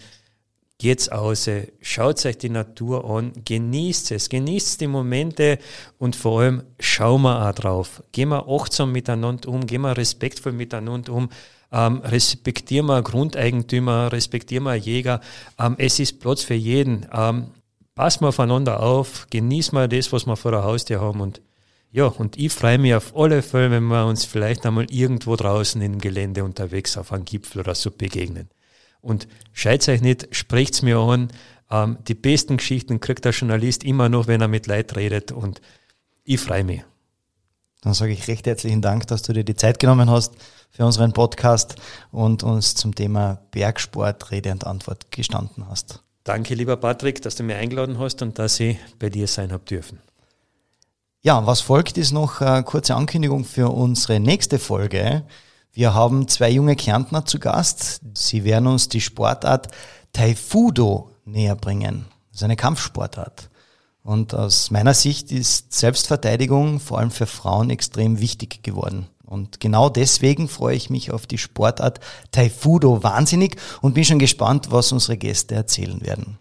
[0.80, 1.50] geht's aus,
[1.82, 5.58] schaut euch die Natur an, genießt es, genießt die Momente
[5.98, 8.04] und vor allem schauen wir auch drauf.
[8.12, 11.30] Gehen wir achtsam miteinander um, gehen wir respektvoll miteinander um,
[11.72, 15.20] ähm, respektieren wir Grundeigentümer, respektieren wir Jäger.
[15.60, 17.08] Ähm, es ist Platz für jeden.
[17.12, 17.48] Ähm,
[17.96, 21.42] passen wir aufeinander auf, genießen wir das, was wir vor der Haustür haben und
[21.90, 25.82] ja, und ich freue mich auf alle Fälle, wenn wir uns vielleicht einmal irgendwo draußen
[25.82, 28.50] im Gelände unterwegs auf einem Gipfel oder so begegnen.
[29.02, 31.30] Und scheut euch nicht, sprecht's mir an.
[31.70, 35.62] Ähm, die besten Geschichten kriegt der Journalist immer noch, wenn er mit Leid redet und
[36.24, 36.84] ich freue mich.
[37.82, 40.34] Dann sage ich recht herzlichen Dank, dass du dir die Zeit genommen hast
[40.72, 41.76] für unseren Podcast
[42.12, 46.04] und uns zum Thema Bergsport Rede und Antwort gestanden hast.
[46.24, 49.64] Danke, lieber Patrick, dass du mir eingeladen hast und dass ich bei dir sein habe
[49.64, 50.00] dürfen.
[51.22, 55.24] Ja, was folgt ist noch eine kurze Ankündigung für unsere nächste Folge.
[55.78, 58.02] Wir haben zwei junge Kärntner zu Gast.
[58.16, 59.68] Sie werden uns die Sportart
[60.12, 62.06] Taifudo näher bringen.
[62.32, 63.52] Das ist eine Kampfsportart.
[64.02, 69.06] Und aus meiner Sicht ist Selbstverteidigung vor allem für Frauen extrem wichtig geworden.
[69.24, 72.00] Und genau deswegen freue ich mich auf die Sportart
[72.32, 76.40] Taifudo wahnsinnig und bin schon gespannt, was unsere Gäste erzählen werden.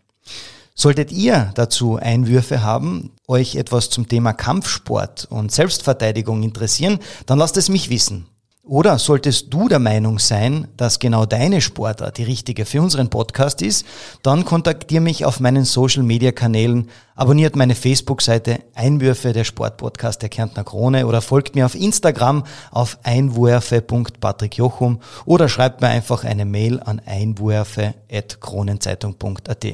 [0.74, 7.58] Solltet ihr dazu Einwürfe haben, euch etwas zum Thema Kampfsport und Selbstverteidigung interessieren, dann lasst
[7.58, 8.28] es mich wissen.
[8.68, 13.62] Oder solltest du der Meinung sein, dass genau deine Sportart die richtige für unseren Podcast
[13.62, 13.86] ist,
[14.24, 20.30] dann kontaktiere mich auf meinen Social Media Kanälen, abonniert meine Facebook-Seite Einwürfe der Sportpodcast der
[20.30, 22.42] Kärntner Krone oder folgt mir auf Instagram
[22.72, 29.64] auf einwürfe.patrickjochum oder schreibt mir einfach eine Mail an einwürfe.kronenzeitung.at.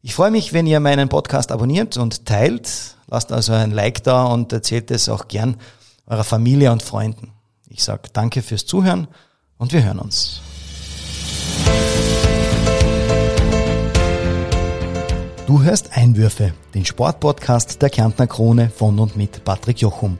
[0.00, 2.96] Ich freue mich, wenn ihr meinen Podcast abonniert und teilt.
[3.06, 5.58] Lasst also ein Like da und erzählt es auch gern
[6.06, 7.32] eurer Familie und Freunden.
[7.74, 9.08] Ich sage danke fürs Zuhören
[9.56, 10.42] und wir hören uns.
[15.46, 20.18] Du hörst Einwürfe, den Sportpodcast der Kärntner Krone von und mit Patrick Jochum.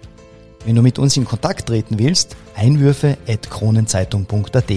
[0.64, 4.72] Wenn du mit uns in Kontakt treten willst, einwürfe.kronenzeitung.at,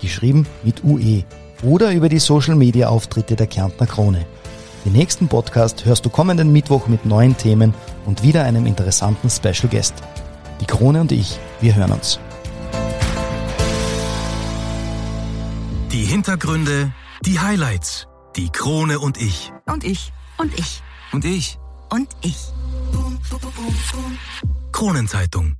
[0.00, 1.24] geschrieben mit UE
[1.64, 4.26] oder über die Social Media Auftritte der Kärntner Krone.
[4.84, 7.74] Den nächsten Podcast hörst du kommenden Mittwoch mit neuen Themen
[8.06, 9.94] und wieder einem interessanten Special Guest.
[10.60, 12.18] Die Krone und ich, wir hören uns.
[15.92, 16.92] Die Hintergründe,
[17.24, 18.06] die Highlights.
[18.36, 19.52] Die Krone und ich.
[19.66, 20.12] Und ich.
[20.38, 20.82] Und ich.
[21.12, 21.58] Und ich.
[21.90, 22.36] Und ich.
[24.72, 25.56] Kronenzeitung.